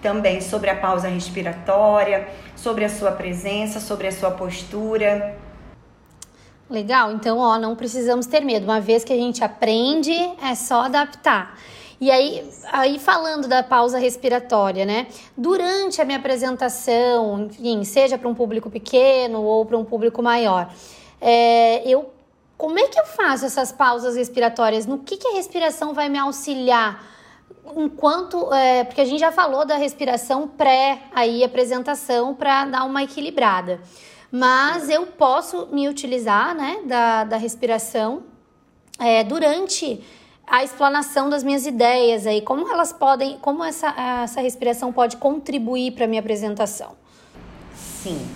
Também 0.02 0.40
sobre 0.40 0.70
a 0.70 0.76
pausa 0.76 1.08
respiratória, 1.08 2.28
sobre 2.54 2.84
a 2.84 2.88
sua 2.88 3.12
presença, 3.12 3.80
sobre 3.80 4.08
a 4.08 4.12
sua 4.12 4.32
postura. 4.32 5.36
Legal, 6.68 7.12
então 7.12 7.38
ó, 7.38 7.58
não 7.58 7.74
precisamos 7.74 8.26
ter 8.26 8.40
medo. 8.40 8.64
Uma 8.64 8.80
vez 8.80 9.02
que 9.02 9.12
a 9.12 9.16
gente 9.16 9.42
aprende, 9.42 10.12
é 10.42 10.54
só 10.54 10.82
adaptar. 10.82 11.58
E 12.00 12.10
aí, 12.10 12.48
aí 12.72 12.98
falando 12.98 13.48
da 13.48 13.62
pausa 13.62 13.98
respiratória, 13.98 14.84
né? 14.84 15.08
Durante 15.36 16.00
a 16.00 16.04
minha 16.04 16.18
apresentação, 16.18 17.46
enfim, 17.46 17.82
seja 17.82 18.16
para 18.16 18.28
um 18.28 18.34
público 18.34 18.70
pequeno 18.70 19.42
ou 19.42 19.66
para 19.66 19.76
um 19.76 19.84
público 19.84 20.22
maior, 20.22 20.72
é, 21.20 21.82
eu 21.88 22.12
como 22.58 22.76
é 22.76 22.88
que 22.88 22.98
eu 22.98 23.06
faço 23.06 23.46
essas 23.46 23.70
pausas 23.70 24.16
respiratórias? 24.16 24.84
No 24.84 24.98
que, 24.98 25.16
que 25.16 25.28
a 25.28 25.34
respiração 25.34 25.94
vai 25.94 26.08
me 26.08 26.18
auxiliar? 26.18 27.04
Enquanto, 27.76 28.52
é, 28.52 28.82
porque 28.82 29.00
a 29.00 29.04
gente 29.04 29.20
já 29.20 29.30
falou 29.30 29.64
da 29.64 29.76
respiração 29.76 30.48
pré 30.48 31.02
aí 31.14 31.44
apresentação 31.44 32.34
para 32.34 32.64
dar 32.64 32.84
uma 32.84 33.04
equilibrada, 33.04 33.80
mas 34.30 34.88
eu 34.88 35.06
posso 35.06 35.68
me 35.70 35.88
utilizar, 35.88 36.52
né, 36.54 36.80
da, 36.84 37.24
da 37.24 37.36
respiração 37.36 38.24
é, 38.98 39.22
durante 39.22 40.04
a 40.50 40.64
explanação 40.64 41.28
das 41.28 41.42
minhas 41.42 41.66
ideias 41.66 42.26
aí, 42.26 42.40
como 42.40 42.68
elas 42.68 42.92
podem, 42.92 43.38
como 43.38 43.62
essa, 43.62 43.88
essa 44.22 44.40
respiração 44.40 44.92
pode 44.92 45.16
contribuir 45.16 45.92
para 45.92 46.04
a 46.04 46.08
minha 46.08 46.20
apresentação? 46.20 46.96
Sim, 47.74 48.26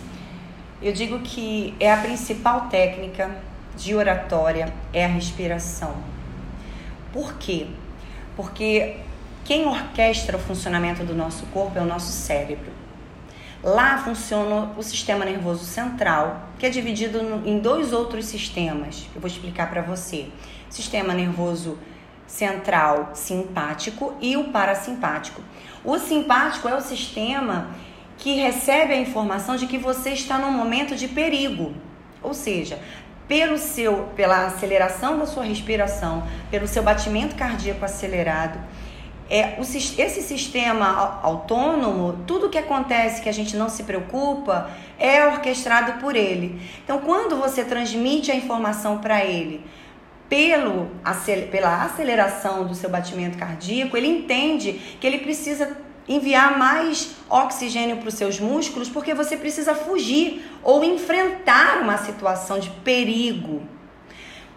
eu 0.82 0.92
digo 0.92 1.20
que 1.20 1.74
é 1.80 1.92
a 1.92 1.96
principal 1.96 2.68
técnica 2.68 3.30
de 3.76 3.94
oratória 3.94 4.72
é 4.92 5.04
a 5.04 5.08
respiração. 5.08 5.94
Por 7.12 7.34
quê? 7.34 7.66
Porque 8.36 8.96
quem 9.44 9.66
orquestra 9.66 10.36
o 10.36 10.40
funcionamento 10.40 11.04
do 11.04 11.14
nosso 11.14 11.46
corpo 11.46 11.78
é 11.78 11.82
o 11.82 11.86
nosso 11.86 12.12
cérebro. 12.12 12.70
Lá 13.62 13.98
funciona 13.98 14.72
o 14.76 14.82
sistema 14.82 15.24
nervoso 15.24 15.64
central, 15.64 16.48
que 16.58 16.66
é 16.66 16.68
dividido 16.68 17.18
em 17.44 17.60
dois 17.60 17.92
outros 17.92 18.26
sistemas. 18.26 19.06
Eu 19.14 19.20
vou 19.20 19.28
explicar 19.28 19.70
para 19.70 19.82
você. 19.82 20.26
Sistema 20.68 21.14
nervoso 21.14 21.78
central 22.32 23.10
simpático 23.12 24.14
e 24.18 24.38
o 24.38 24.44
parasimpático. 24.44 25.42
O 25.84 25.98
simpático 25.98 26.66
é 26.66 26.74
o 26.74 26.80
sistema 26.80 27.68
que 28.16 28.36
recebe 28.36 28.94
a 28.94 28.96
informação 28.96 29.54
de 29.56 29.66
que 29.66 29.76
você 29.76 30.10
está 30.10 30.38
num 30.38 30.50
momento 30.50 30.96
de 30.96 31.08
perigo. 31.08 31.74
Ou 32.22 32.32
seja, 32.32 32.78
pelo 33.28 33.58
seu, 33.58 34.08
pela 34.16 34.46
aceleração 34.46 35.18
da 35.18 35.26
sua 35.26 35.44
respiração, 35.44 36.26
pelo 36.50 36.66
seu 36.66 36.82
batimento 36.82 37.36
cardíaco 37.36 37.84
acelerado, 37.84 38.58
é, 39.28 39.58
o, 39.58 39.62
esse 39.62 40.22
sistema 40.22 41.20
autônomo, 41.22 42.24
tudo 42.26 42.48
que 42.48 42.58
acontece 42.58 43.20
que 43.20 43.28
a 43.28 43.32
gente 43.32 43.56
não 43.56 43.68
se 43.68 43.82
preocupa, 43.82 44.70
é 44.98 45.26
orquestrado 45.26 46.00
por 46.00 46.16
ele. 46.16 46.60
Então, 46.82 46.98
quando 47.00 47.36
você 47.36 47.62
transmite 47.64 48.30
a 48.30 48.34
informação 48.34 48.98
para 48.98 49.22
ele, 49.22 49.64
pelo, 50.32 50.88
pela 51.50 51.84
aceleração 51.84 52.64
do 52.64 52.74
seu 52.74 52.88
batimento 52.88 53.36
cardíaco, 53.36 53.94
ele 53.94 54.06
entende 54.06 54.96
que 54.98 55.06
ele 55.06 55.18
precisa 55.18 55.76
enviar 56.08 56.58
mais 56.58 57.16
oxigênio 57.28 57.98
para 57.98 58.08
os 58.08 58.14
seus 58.14 58.40
músculos 58.40 58.88
porque 58.88 59.12
você 59.12 59.36
precisa 59.36 59.74
fugir 59.74 60.42
ou 60.62 60.82
enfrentar 60.82 61.82
uma 61.82 61.98
situação 61.98 62.58
de 62.58 62.70
perigo. 62.70 63.60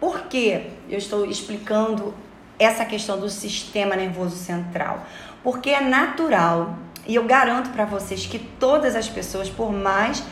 Por 0.00 0.22
que 0.22 0.62
eu 0.88 0.96
estou 0.96 1.26
explicando 1.26 2.14
essa 2.58 2.86
questão 2.86 3.20
do 3.20 3.28
sistema 3.28 3.94
nervoso 3.94 4.36
central? 4.36 5.06
Porque 5.44 5.68
é 5.68 5.82
natural 5.82 6.74
e 7.06 7.16
eu 7.16 7.24
garanto 7.24 7.68
para 7.68 7.84
vocês 7.84 8.24
que 8.24 8.38
todas 8.38 8.96
as 8.96 9.10
pessoas, 9.10 9.50
por 9.50 9.70
mais 9.70 10.22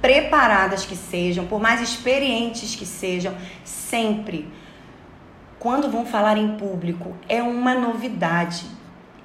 preparadas 0.00 0.86
que 0.86 0.96
sejam, 0.96 1.44
por 1.44 1.60
mais 1.60 1.82
experientes 1.82 2.74
que 2.74 2.86
sejam, 2.86 3.34
sempre 3.62 4.48
quando 5.64 5.90
vão 5.90 6.04
falar 6.04 6.36
em 6.36 6.58
público, 6.58 7.16
é 7.26 7.42
uma 7.42 7.74
novidade, 7.74 8.66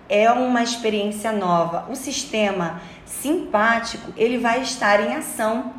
é 0.07 0.31
uma 0.31 0.63
experiência 0.63 1.33
nova. 1.33 1.85
O 1.91 1.97
sistema 1.97 2.79
simpático, 3.05 4.13
ele 4.15 4.37
vai 4.37 4.61
estar 4.61 5.01
em 5.01 5.15
ação. 5.15 5.73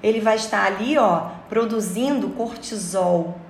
Ele 0.00 0.20
vai 0.20 0.36
estar 0.36 0.64
ali, 0.64 0.96
ó, 0.96 1.30
produzindo 1.48 2.28
cortisol, 2.28 3.40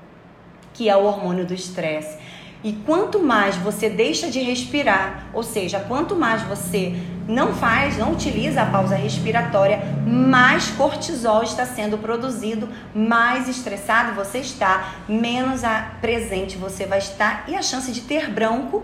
que 0.73 0.89
é 0.89 0.97
o 0.97 1.05
hormônio 1.05 1.45
do 1.45 1.53
estresse. 1.53 2.17
E 2.65 2.73
quanto 2.73 3.23
mais 3.23 3.57
você 3.57 3.91
deixa 3.91 4.31
de 4.31 4.41
respirar, 4.41 5.27
ou 5.35 5.43
seja, 5.43 5.81
quanto 5.81 6.17
mais 6.17 6.41
você 6.45 6.95
não 7.29 7.53
faz, 7.53 7.99
não 7.99 8.13
utiliza 8.13 8.63
a 8.63 8.67
pausa 8.67 8.97
respiratória, 8.97 9.83
mais 10.07 10.71
cortisol 10.71 11.43
está 11.43 11.67
sendo 11.67 11.99
produzido, 11.99 12.67
mais 12.95 13.51
estressado 13.51 14.15
você 14.15 14.39
está, 14.39 14.95
menos 15.07 15.63
a 15.63 15.93
presente 16.01 16.57
você 16.57 16.87
vai 16.87 17.01
estar 17.01 17.45
e 17.47 17.55
a 17.55 17.61
chance 17.61 17.93
de 17.93 18.01
ter 18.01 18.31
branco 18.31 18.83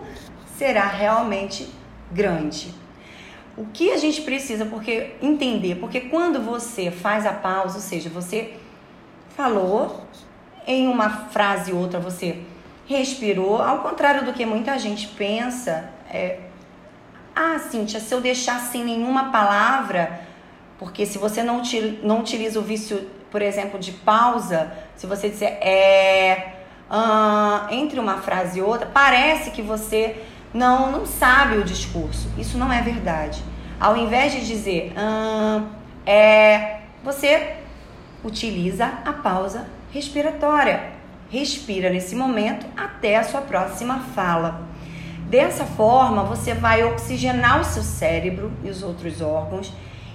será 0.59 0.87
realmente 0.87 1.66
grande. 2.12 2.75
O 3.57 3.64
que 3.64 3.93
a 3.93 3.97
gente 3.97 4.21
precisa 4.21 4.66
porque 4.66 5.14
entender, 5.23 5.77
porque 5.77 6.01
quando 6.01 6.38
você 6.38 6.90
faz 6.90 7.25
a 7.25 7.33
pausa, 7.33 7.77
ou 7.77 7.83
seja, 7.83 8.11
você 8.11 8.57
falou 9.35 10.05
em 10.66 10.87
uma 10.87 11.09
frase 11.09 11.73
ou 11.73 11.79
outra, 11.79 11.99
você 11.99 12.43
respirou, 12.94 13.62
ao 13.62 13.79
contrário 13.79 14.24
do 14.24 14.33
que 14.33 14.44
muita 14.44 14.79
gente 14.79 15.07
pensa, 15.09 15.90
é, 16.12 16.38
Ah, 17.35 17.59
Cíntia, 17.59 18.00
se 18.00 18.12
eu 18.12 18.20
deixar 18.20 18.59
sem 18.61 18.85
nenhuma 18.85 19.31
palavra, 19.31 20.20
porque 20.79 21.07
se 21.07 21.16
você 21.16 21.42
não, 21.42 21.62
não 22.03 22.20
utiliza 22.20 22.59
o 22.59 22.62
vício, 22.62 23.09
por 23.31 23.40
exemplo, 23.40 23.79
de 23.79 23.92
pausa, 23.92 24.72
se 24.96 25.07
você 25.07 25.29
disser 25.29 25.59
é. 25.62 26.57
Uh, 26.90 27.72
entre 27.72 28.00
uma 28.00 28.16
frase 28.16 28.59
e 28.59 28.62
outra, 28.62 28.85
parece 28.92 29.53
que 29.53 29.62
você 29.62 30.24
não, 30.53 30.90
não 30.90 31.07
sabe 31.07 31.57
o 31.57 31.62
discurso. 31.62 32.29
Isso 32.37 32.59
não 32.59 32.72
é 32.72 32.83
verdade. 32.83 33.40
Ao 33.79 33.96
invés 33.96 34.33
de 34.33 34.44
dizer 34.44 34.92
uh, 34.96 35.64
é, 36.05 36.81
você 37.05 37.55
utiliza 38.24 38.87
a 39.05 39.12
pausa 39.12 39.68
respiratória. 39.92 40.98
Respira 41.31 41.90
nesse 41.90 42.16
momento 42.16 42.66
até 42.77 43.16
a 43.16 43.23
sua 43.23 43.40
próxima 43.40 44.01
fala. 44.01 44.62
Dessa 45.29 45.64
forma, 45.64 46.25
você 46.25 46.55
vai 46.55 46.83
oxigenar 46.83 47.61
o 47.61 47.64
seu 47.64 47.85
cérebro 47.85 48.51
e 48.64 48.69
os 48.69 48.83
outros 48.83 49.21
órgãos 49.21 49.73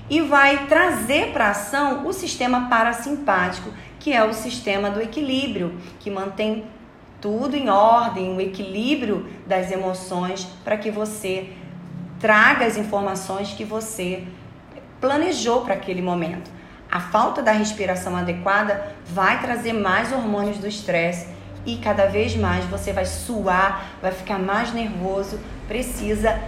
e 0.09 0.19
vai 0.19 0.67
trazer 0.67 1.31
para 1.31 1.51
ação 1.51 2.05
o 2.05 2.11
sistema 2.11 2.67
parasimpático, 2.69 3.71
que 3.97 4.11
é 4.11 4.23
o 4.25 4.33
sistema 4.33 4.91
do 4.91 5.01
equilíbrio, 5.01 5.77
que 6.01 6.11
mantém 6.11 6.65
tudo 7.21 7.55
em 7.55 7.69
ordem, 7.69 8.35
o 8.35 8.41
equilíbrio 8.41 9.25
das 9.47 9.71
emoções 9.71 10.45
para 10.65 10.75
que 10.75 10.91
você 10.91 11.49
traga 12.19 12.65
as 12.65 12.75
informações 12.75 13.53
que 13.53 13.63
você 13.63 14.23
planejou 14.99 15.61
para 15.61 15.75
aquele 15.75 16.01
momento. 16.01 16.51
A 16.95 16.99
falta 17.01 17.41
da 17.41 17.51
respiração 17.51 18.15
adequada 18.15 18.95
vai 19.05 19.41
trazer 19.41 19.73
mais 19.73 20.13
hormônios 20.13 20.59
do 20.59 20.65
estresse 20.65 21.27
e 21.65 21.75
cada 21.75 22.05
vez 22.05 22.33
mais 22.37 22.63
você 22.63 22.93
vai 22.93 23.05
suar, 23.05 23.97
vai 24.01 24.13
ficar 24.13 24.39
mais 24.39 24.73
nervoso, 24.73 25.37
precisa 25.67 26.39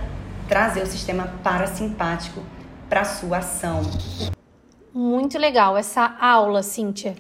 trazer 0.48 0.84
o 0.84 0.86
sistema 0.86 1.34
parasimpático 1.44 2.42
para 2.88 3.04
sua 3.04 3.40
ação. 3.40 3.82
Muito 4.94 5.38
legal 5.38 5.76
essa 5.76 6.16
aula, 6.18 6.64
Cíntia. 6.64 7.14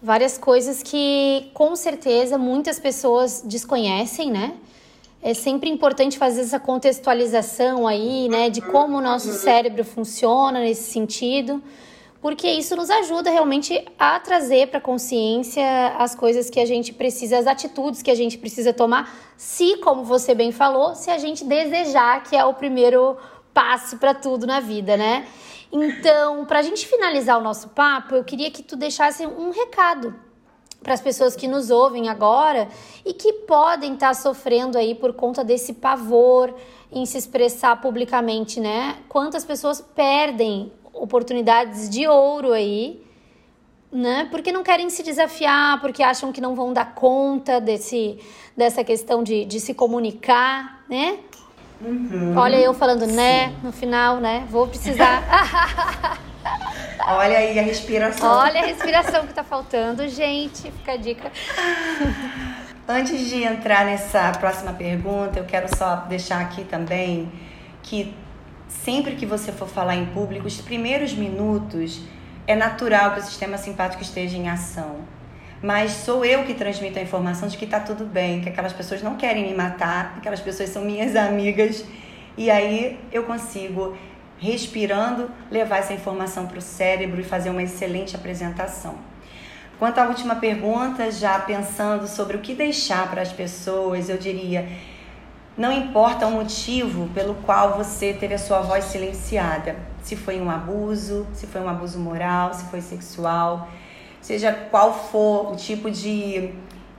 Várias 0.00 0.38
coisas 0.38 0.84
que 0.84 1.50
com 1.52 1.74
certeza 1.74 2.38
muitas 2.38 2.78
pessoas 2.78 3.42
desconhecem, 3.44 4.30
né? 4.30 4.54
É 5.20 5.34
sempre 5.34 5.68
importante 5.68 6.16
fazer 6.16 6.42
essa 6.42 6.60
contextualização 6.60 7.88
aí, 7.88 8.28
né, 8.28 8.50
de 8.50 8.60
como 8.60 8.98
o 8.98 9.00
nosso 9.00 9.32
cérebro 9.32 9.84
funciona 9.84 10.60
nesse 10.60 10.92
sentido 10.92 11.60
porque 12.22 12.48
isso 12.48 12.76
nos 12.76 12.88
ajuda 12.88 13.30
realmente 13.30 13.84
a 13.98 14.20
trazer 14.20 14.68
para 14.68 14.80
consciência 14.80 15.88
as 15.98 16.14
coisas 16.14 16.48
que 16.48 16.60
a 16.60 16.64
gente 16.64 16.92
precisa, 16.92 17.36
as 17.36 17.48
atitudes 17.48 18.00
que 18.00 18.12
a 18.12 18.14
gente 18.14 18.38
precisa 18.38 18.72
tomar, 18.72 19.12
se, 19.36 19.78
como 19.78 20.04
você 20.04 20.32
bem 20.32 20.52
falou, 20.52 20.94
se 20.94 21.10
a 21.10 21.18
gente 21.18 21.44
desejar, 21.44 22.22
que 22.22 22.36
é 22.36 22.44
o 22.44 22.54
primeiro 22.54 23.16
passo 23.52 23.98
para 23.98 24.14
tudo 24.14 24.46
na 24.46 24.60
vida, 24.60 24.96
né? 24.96 25.26
Então, 25.72 26.44
para 26.44 26.60
a 26.60 26.62
gente 26.62 26.86
finalizar 26.86 27.40
o 27.40 27.42
nosso 27.42 27.70
papo, 27.70 28.14
eu 28.14 28.22
queria 28.22 28.52
que 28.52 28.62
tu 28.62 28.76
deixasse 28.76 29.26
um 29.26 29.50
recado 29.50 30.14
para 30.80 30.94
as 30.94 31.00
pessoas 31.00 31.34
que 31.34 31.48
nos 31.48 31.70
ouvem 31.70 32.08
agora 32.08 32.68
e 33.04 33.12
que 33.12 33.32
podem 33.32 33.94
estar 33.94 34.08
tá 34.08 34.14
sofrendo 34.14 34.78
aí 34.78 34.94
por 34.94 35.12
conta 35.12 35.42
desse 35.42 35.72
pavor 35.72 36.54
em 36.92 37.04
se 37.04 37.18
expressar 37.18 37.80
publicamente, 37.80 38.60
né? 38.60 38.98
Quantas 39.08 39.44
pessoas 39.44 39.80
perdem 39.80 40.70
oportunidades 40.92 41.88
de 41.88 42.06
ouro 42.06 42.52
aí, 42.52 43.02
né? 43.90 44.28
Porque 44.30 44.50
não 44.52 44.62
querem 44.62 44.88
se 44.88 45.02
desafiar, 45.02 45.80
porque 45.80 46.02
acham 46.02 46.32
que 46.32 46.40
não 46.40 46.54
vão 46.54 46.72
dar 46.72 46.94
conta 46.94 47.60
desse, 47.60 48.18
dessa 48.56 48.82
questão 48.82 49.22
de, 49.22 49.44
de 49.44 49.60
se 49.60 49.74
comunicar, 49.74 50.84
né? 50.88 51.18
Uhum. 51.80 52.36
Olha 52.36 52.56
eu 52.56 52.72
falando 52.72 53.06
Sim. 53.06 53.12
né 53.12 53.52
no 53.62 53.72
final, 53.72 54.18
né? 54.18 54.46
Vou 54.48 54.68
precisar. 54.68 55.22
Olha 57.06 57.38
aí 57.38 57.58
a 57.58 57.62
respiração. 57.62 58.30
Olha 58.30 58.62
a 58.62 58.66
respiração 58.66 59.26
que 59.26 59.34
tá 59.34 59.42
faltando, 59.42 60.06
gente. 60.08 60.70
Fica 60.70 60.92
a 60.92 60.96
dica. 60.96 61.32
Antes 62.86 63.28
de 63.28 63.42
entrar 63.42 63.84
nessa 63.84 64.32
próxima 64.32 64.72
pergunta, 64.72 65.38
eu 65.38 65.44
quero 65.44 65.74
só 65.74 65.96
deixar 66.08 66.40
aqui 66.40 66.64
também 66.64 67.30
que 67.82 68.14
sempre 68.84 69.16
que 69.16 69.26
você 69.26 69.52
for 69.52 69.68
falar 69.68 69.96
em 69.96 70.06
público, 70.06 70.46
os 70.46 70.60
primeiros 70.60 71.12
minutos 71.12 72.00
é 72.46 72.56
natural 72.56 73.12
que 73.12 73.20
o 73.20 73.22
sistema 73.22 73.56
simpático 73.56 74.02
esteja 74.02 74.36
em 74.36 74.48
ação. 74.48 74.96
Mas 75.62 75.92
sou 75.92 76.24
eu 76.24 76.44
que 76.44 76.54
transmito 76.54 76.98
a 76.98 77.02
informação 77.02 77.48
de 77.48 77.56
que 77.56 77.64
está 77.64 77.78
tudo 77.78 78.04
bem, 78.04 78.40
que 78.40 78.48
aquelas 78.48 78.72
pessoas 78.72 79.00
não 79.02 79.16
querem 79.16 79.46
me 79.46 79.54
matar, 79.54 80.14
aquelas 80.16 80.40
pessoas 80.40 80.70
são 80.70 80.84
minhas 80.84 81.14
amigas. 81.16 81.84
E 82.36 82.50
aí 82.50 82.98
eu 83.12 83.22
consigo, 83.24 83.96
respirando, 84.38 85.30
levar 85.50 85.78
essa 85.78 85.92
informação 85.92 86.46
para 86.46 86.58
o 86.58 86.62
cérebro 86.62 87.20
e 87.20 87.24
fazer 87.24 87.50
uma 87.50 87.62
excelente 87.62 88.16
apresentação. 88.16 88.96
Quanto 89.78 89.98
à 89.98 90.08
última 90.08 90.36
pergunta, 90.36 91.10
já 91.10 91.38
pensando 91.38 92.08
sobre 92.08 92.36
o 92.36 92.40
que 92.40 92.54
deixar 92.54 93.08
para 93.10 93.22
as 93.22 93.32
pessoas, 93.32 94.08
eu 94.08 94.16
diria 94.16 94.68
não 95.56 95.70
importa 95.70 96.26
o 96.26 96.30
motivo 96.30 97.08
pelo 97.14 97.34
qual 97.34 97.76
você 97.76 98.12
teve 98.12 98.34
a 98.34 98.38
sua 98.38 98.60
voz 98.60 98.84
silenciada, 98.84 99.76
se 100.02 100.16
foi 100.16 100.40
um 100.40 100.50
abuso, 100.50 101.26
se 101.34 101.46
foi 101.46 101.60
um 101.60 101.68
abuso 101.68 101.98
moral, 101.98 102.54
se 102.54 102.64
foi 102.64 102.80
sexual, 102.80 103.68
seja 104.20 104.52
qual 104.52 105.08
for 105.10 105.52
o 105.52 105.56
tipo 105.56 105.90
de, 105.90 106.50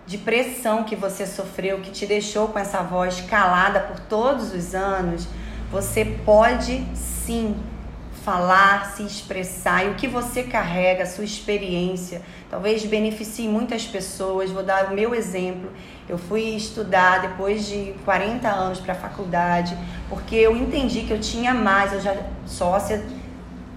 de 0.05 0.17
pressão 0.17 0.83
que 0.83 0.95
você 0.95 1.25
sofreu, 1.25 1.79
que 1.81 1.89
te 1.89 2.05
deixou 2.05 2.47
com 2.47 2.59
essa 2.59 2.81
voz 2.81 3.21
calada 3.21 3.79
por 3.79 3.99
todos 4.01 4.53
os 4.53 4.75
anos, 4.75 5.27
você 5.71 6.05
pode 6.05 6.85
sim 6.95 7.55
falar, 8.23 8.93
se 8.95 9.03
expressar 9.03 9.85
e 9.85 9.89
o 9.89 9.95
que 9.95 10.07
você 10.07 10.43
carrega, 10.43 11.03
a 11.03 11.05
sua 11.05 11.25
experiência, 11.25 12.21
talvez 12.49 12.85
beneficie 12.85 13.49
muitas 13.49 13.85
pessoas. 13.85 14.49
Vou 14.49 14.63
dar 14.63 14.91
o 14.91 14.95
meu 14.95 15.13
exemplo. 15.13 15.69
Eu 16.07 16.17
fui 16.17 16.41
estudar 16.41 17.21
depois 17.21 17.65
de 17.65 17.93
40 18.03 18.47
anos 18.47 18.79
para 18.79 18.93
a 18.93 18.95
faculdade, 18.95 19.77
porque 20.09 20.35
eu 20.35 20.55
entendi 20.55 21.01
que 21.01 21.11
eu 21.11 21.19
tinha 21.19 21.53
mais, 21.53 21.93
eu 21.93 22.01
já 22.01 22.15
sócia 22.45 23.03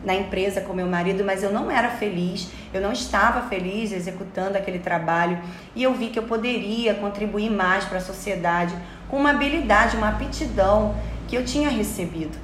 na 0.04 0.14
empresa 0.14 0.60
com 0.60 0.72
meu 0.72 0.86
marido, 0.86 1.24
mas 1.24 1.42
eu 1.42 1.52
não 1.52 1.68
era 1.70 1.90
feliz, 1.90 2.48
eu 2.72 2.80
não 2.80 2.92
estava 2.92 3.48
feliz 3.48 3.90
executando 3.92 4.56
aquele 4.56 4.78
trabalho 4.78 5.38
e 5.74 5.82
eu 5.82 5.92
vi 5.94 6.08
que 6.08 6.18
eu 6.18 6.22
poderia 6.22 6.94
contribuir 6.94 7.50
mais 7.50 7.84
para 7.84 7.98
a 7.98 8.00
sociedade 8.00 8.74
com 9.08 9.16
uma 9.16 9.30
habilidade, 9.30 9.96
uma 9.96 10.10
aptidão 10.10 10.94
que 11.26 11.36
eu 11.36 11.44
tinha 11.44 11.68
recebido. 11.68 12.38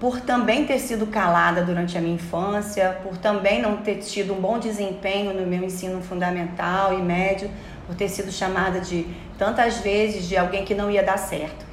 Por 0.00 0.20
também 0.20 0.64
ter 0.64 0.78
sido 0.78 1.08
calada 1.08 1.62
durante 1.62 1.98
a 1.98 2.00
minha 2.00 2.14
infância, 2.14 2.98
por 3.02 3.18
também 3.18 3.60
não 3.60 3.78
ter 3.78 3.96
tido 3.96 4.32
um 4.32 4.40
bom 4.40 4.58
desempenho 4.58 5.34
no 5.34 5.46
meu 5.46 5.64
ensino 5.64 6.00
fundamental 6.00 6.96
e 6.96 7.02
médio, 7.02 7.50
por 7.88 7.96
ter 7.96 8.08
sido 8.08 8.30
chamada 8.30 8.80
de 8.80 9.04
tantas 9.36 9.78
vezes 9.78 10.28
de 10.28 10.36
alguém 10.36 10.64
que 10.64 10.74
não 10.74 10.90
ia 10.90 11.02
dar 11.02 11.16
certo. 11.16 11.66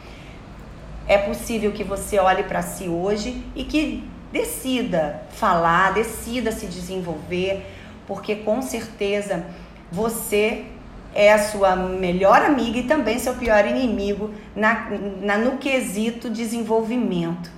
É 1.08 1.20
possível 1.20 1.72
que 1.74 1.84
você 1.84 2.18
olhe 2.18 2.44
para 2.44 2.64
si 2.64 2.88
hoje 2.88 3.44
e 3.56 3.64
que 3.64 4.04
decida 4.32 5.22
falar, 5.32 5.94
decida 5.94 6.52
se 6.52 6.66
desenvolver, 6.66 7.64
porque 8.08 8.38
com 8.38 8.62
certeza 8.62 9.46
você 9.92 10.66
é 11.14 11.32
a 11.32 11.38
sua 11.38 11.76
melhor 11.76 12.42
amiga 12.42 12.80
e 12.80 12.84
também 12.84 13.20
seu 13.20 13.36
pior 13.36 13.68
inimigo 13.68 14.34
na, 14.56 14.90
na 15.22 15.38
no 15.38 15.58
quesito 15.58 16.30
desenvolvimento 16.30 17.54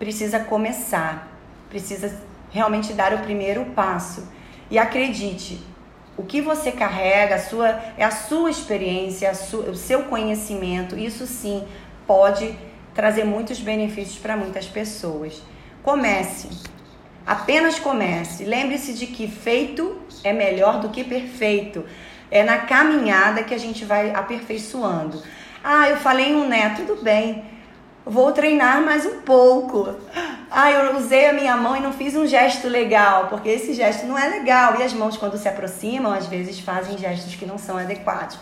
precisa 0.00 0.40
começar, 0.40 1.28
precisa 1.68 2.18
realmente 2.50 2.94
dar 2.94 3.12
o 3.12 3.18
primeiro 3.18 3.66
passo. 3.66 4.26
E 4.70 4.78
acredite, 4.78 5.60
o 6.20 6.24
que 6.24 6.42
você 6.42 6.70
carrega, 6.70 7.36
a 7.36 7.38
sua, 7.38 7.80
é 7.96 8.04
a 8.04 8.10
sua 8.10 8.50
experiência, 8.50 9.30
a 9.30 9.34
sua, 9.34 9.70
o 9.70 9.74
seu 9.74 10.02
conhecimento, 10.02 10.98
isso 10.98 11.26
sim 11.26 11.64
pode 12.06 12.54
trazer 12.94 13.24
muitos 13.24 13.58
benefícios 13.58 14.18
para 14.18 14.36
muitas 14.36 14.66
pessoas. 14.66 15.42
Comece, 15.82 16.50
apenas 17.26 17.78
comece. 17.78 18.44
Lembre-se 18.44 18.92
de 18.92 19.06
que 19.06 19.26
feito 19.28 19.96
é 20.22 20.30
melhor 20.30 20.80
do 20.80 20.90
que 20.90 21.02
perfeito. 21.02 21.86
É 22.30 22.44
na 22.44 22.58
caminhada 22.58 23.42
que 23.42 23.54
a 23.54 23.58
gente 23.58 23.86
vai 23.86 24.10
aperfeiçoando. 24.10 25.22
Ah, 25.64 25.88
eu 25.88 25.96
falei 25.96 26.34
um 26.34 26.46
né, 26.46 26.74
tudo 26.76 27.02
bem 27.02 27.44
vou 28.04 28.32
treinar 28.32 28.82
mais 28.82 29.06
um 29.06 29.20
pouco. 29.20 29.94
Ah, 30.50 30.72
eu 30.72 30.96
usei 30.96 31.28
a 31.28 31.32
minha 31.32 31.56
mão 31.56 31.76
e 31.76 31.80
não 31.80 31.92
fiz 31.92 32.16
um 32.16 32.26
gesto 32.26 32.66
legal, 32.66 33.28
porque 33.28 33.48
esse 33.48 33.72
gesto 33.72 34.04
não 34.04 34.18
é 34.18 34.28
legal. 34.28 34.80
E 34.80 34.82
as 34.82 34.92
mãos, 34.92 35.16
quando 35.16 35.38
se 35.38 35.48
aproximam, 35.48 36.12
às 36.12 36.26
vezes 36.26 36.58
fazem 36.58 36.98
gestos 36.98 37.36
que 37.36 37.46
não 37.46 37.56
são 37.56 37.78
adequados. 37.78 38.36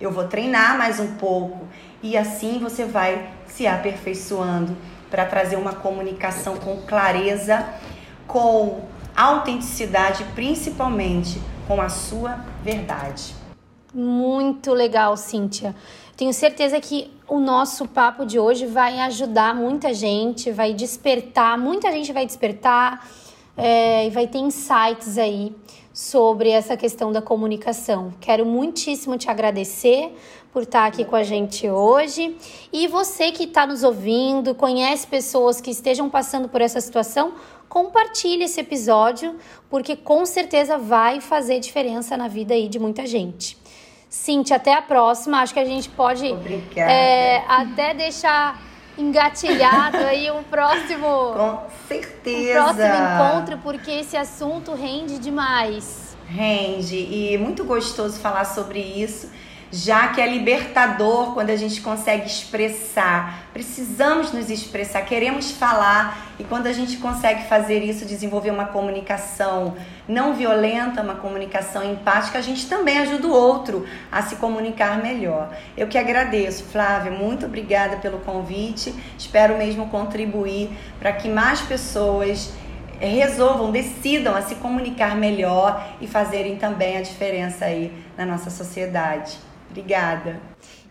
Eu 0.00 0.10
vou 0.10 0.26
treinar 0.26 0.76
mais 0.76 0.98
um 0.98 1.14
pouco. 1.14 1.68
E 2.02 2.16
assim 2.16 2.58
você 2.58 2.84
vai 2.84 3.30
se 3.46 3.68
aperfeiçoando 3.68 4.76
para 5.08 5.24
trazer 5.24 5.54
uma 5.54 5.72
comunicação 5.72 6.56
com 6.56 6.82
clareza, 6.82 7.64
com 8.26 8.80
autenticidade, 9.16 10.24
principalmente 10.34 11.40
com 11.68 11.80
a 11.80 11.88
sua 11.88 12.40
verdade. 12.64 13.32
Muito 13.94 14.72
legal, 14.72 15.16
Cíntia. 15.16 15.72
Tenho 16.16 16.32
certeza 16.32 16.80
que 16.80 17.13
o 17.26 17.40
nosso 17.40 17.88
papo 17.88 18.24
de 18.26 18.38
hoje 18.38 18.66
vai 18.66 19.00
ajudar 19.00 19.54
muita 19.54 19.94
gente, 19.94 20.50
vai 20.50 20.74
despertar, 20.74 21.58
muita 21.58 21.90
gente 21.90 22.12
vai 22.12 22.26
despertar 22.26 23.08
é, 23.56 24.06
e 24.06 24.10
vai 24.10 24.26
ter 24.26 24.38
insights 24.38 25.16
aí 25.16 25.54
sobre 25.92 26.50
essa 26.50 26.76
questão 26.76 27.12
da 27.12 27.22
comunicação. 27.22 28.12
Quero 28.20 28.44
muitíssimo 28.44 29.16
te 29.16 29.30
agradecer 29.30 30.12
por 30.52 30.64
estar 30.64 30.86
aqui 30.86 31.04
com 31.04 31.16
a 31.16 31.22
gente 31.22 31.68
hoje. 31.68 32.36
E 32.72 32.86
você 32.88 33.32
que 33.32 33.44
está 33.44 33.66
nos 33.66 33.82
ouvindo, 33.82 34.54
conhece 34.54 35.06
pessoas 35.06 35.60
que 35.60 35.70
estejam 35.70 36.10
passando 36.10 36.48
por 36.48 36.60
essa 36.60 36.80
situação, 36.80 37.34
compartilhe 37.68 38.44
esse 38.44 38.60
episódio, 38.60 39.36
porque 39.70 39.96
com 39.96 40.26
certeza 40.26 40.76
vai 40.76 41.20
fazer 41.20 41.58
diferença 41.58 42.16
na 42.16 42.28
vida 42.28 42.54
aí 42.54 42.68
de 42.68 42.78
muita 42.78 43.06
gente. 43.06 43.56
Cintia, 44.14 44.56
até 44.56 44.72
a 44.72 44.80
próxima. 44.80 45.40
Acho 45.40 45.52
que 45.52 45.58
a 45.58 45.64
gente 45.64 45.88
pode 45.88 46.24
é, 46.76 47.42
até 47.48 47.92
deixar 47.92 48.62
engatilhado 48.96 49.96
aí 49.98 50.30
um 50.30 50.44
próximo. 50.44 51.32
Com 51.34 51.62
certeza. 51.88 52.60
Um 52.60 52.62
próximo 52.62 52.94
encontro, 52.94 53.58
porque 53.58 53.90
esse 53.90 54.16
assunto 54.16 54.72
rende 54.72 55.18
demais. 55.18 56.16
Rende. 56.28 56.96
E 56.96 57.36
muito 57.38 57.64
gostoso 57.64 58.20
falar 58.20 58.44
sobre 58.44 58.78
isso 58.78 59.30
já 59.74 60.06
que 60.08 60.20
é 60.20 60.26
libertador 60.26 61.34
quando 61.34 61.50
a 61.50 61.56
gente 61.56 61.80
consegue 61.80 62.26
expressar. 62.26 63.48
Precisamos 63.52 64.32
nos 64.32 64.48
expressar, 64.48 65.02
queremos 65.02 65.50
falar 65.50 66.32
e 66.38 66.44
quando 66.44 66.68
a 66.68 66.72
gente 66.72 66.96
consegue 66.98 67.48
fazer 67.48 67.82
isso, 67.82 68.06
desenvolver 68.06 68.50
uma 68.50 68.66
comunicação 68.66 69.74
não 70.06 70.34
violenta, 70.34 71.02
uma 71.02 71.16
comunicação 71.16 71.82
empática, 71.82 72.38
a 72.38 72.40
gente 72.40 72.68
também 72.68 72.98
ajuda 72.98 73.26
o 73.26 73.32
outro 73.32 73.84
a 74.12 74.22
se 74.22 74.36
comunicar 74.36 75.02
melhor. 75.02 75.52
Eu 75.76 75.88
que 75.88 75.98
agradeço, 75.98 76.62
Flávia, 76.64 77.10
muito 77.10 77.46
obrigada 77.46 77.96
pelo 77.96 78.20
convite. 78.20 78.94
Espero 79.18 79.58
mesmo 79.58 79.88
contribuir 79.88 80.70
para 81.00 81.12
que 81.12 81.28
mais 81.28 81.60
pessoas 81.60 82.52
resolvam, 83.00 83.72
decidam 83.72 84.36
a 84.36 84.42
se 84.42 84.54
comunicar 84.54 85.16
melhor 85.16 85.84
e 86.00 86.06
fazerem 86.06 86.54
também 86.54 86.96
a 86.96 87.02
diferença 87.02 87.64
aí 87.64 87.92
na 88.16 88.24
nossa 88.24 88.50
sociedade. 88.50 89.36
Obrigada. 89.74 90.40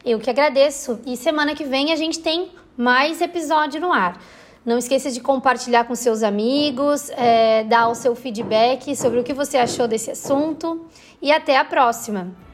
Eu 0.04 0.20
que 0.20 0.30
agradeço. 0.30 1.00
E 1.06 1.16
semana 1.16 1.56
que 1.56 1.64
vem 1.64 1.94
a 1.94 1.96
gente 1.96 2.20
tem 2.20 2.52
mais 2.76 3.22
episódio 3.22 3.80
no 3.80 3.94
ar. 3.94 4.22
Não 4.66 4.78
esqueça 4.78 5.10
de 5.10 5.22
compartilhar 5.22 5.86
com 5.86 5.96
seus 5.96 6.22
amigos, 6.22 7.10
é, 7.12 7.64
dar 7.64 7.88
o 7.88 7.96
seu 7.96 8.14
feedback 8.14 8.94
sobre 8.98 9.22
o 9.22 9.24
que 9.24 9.34
você 9.34 9.58
achou 9.58 9.88
desse 9.88 10.12
assunto. 10.12 10.86
E 11.22 11.32
até 11.32 11.58
a 11.58 11.64
próxima! 11.64 12.53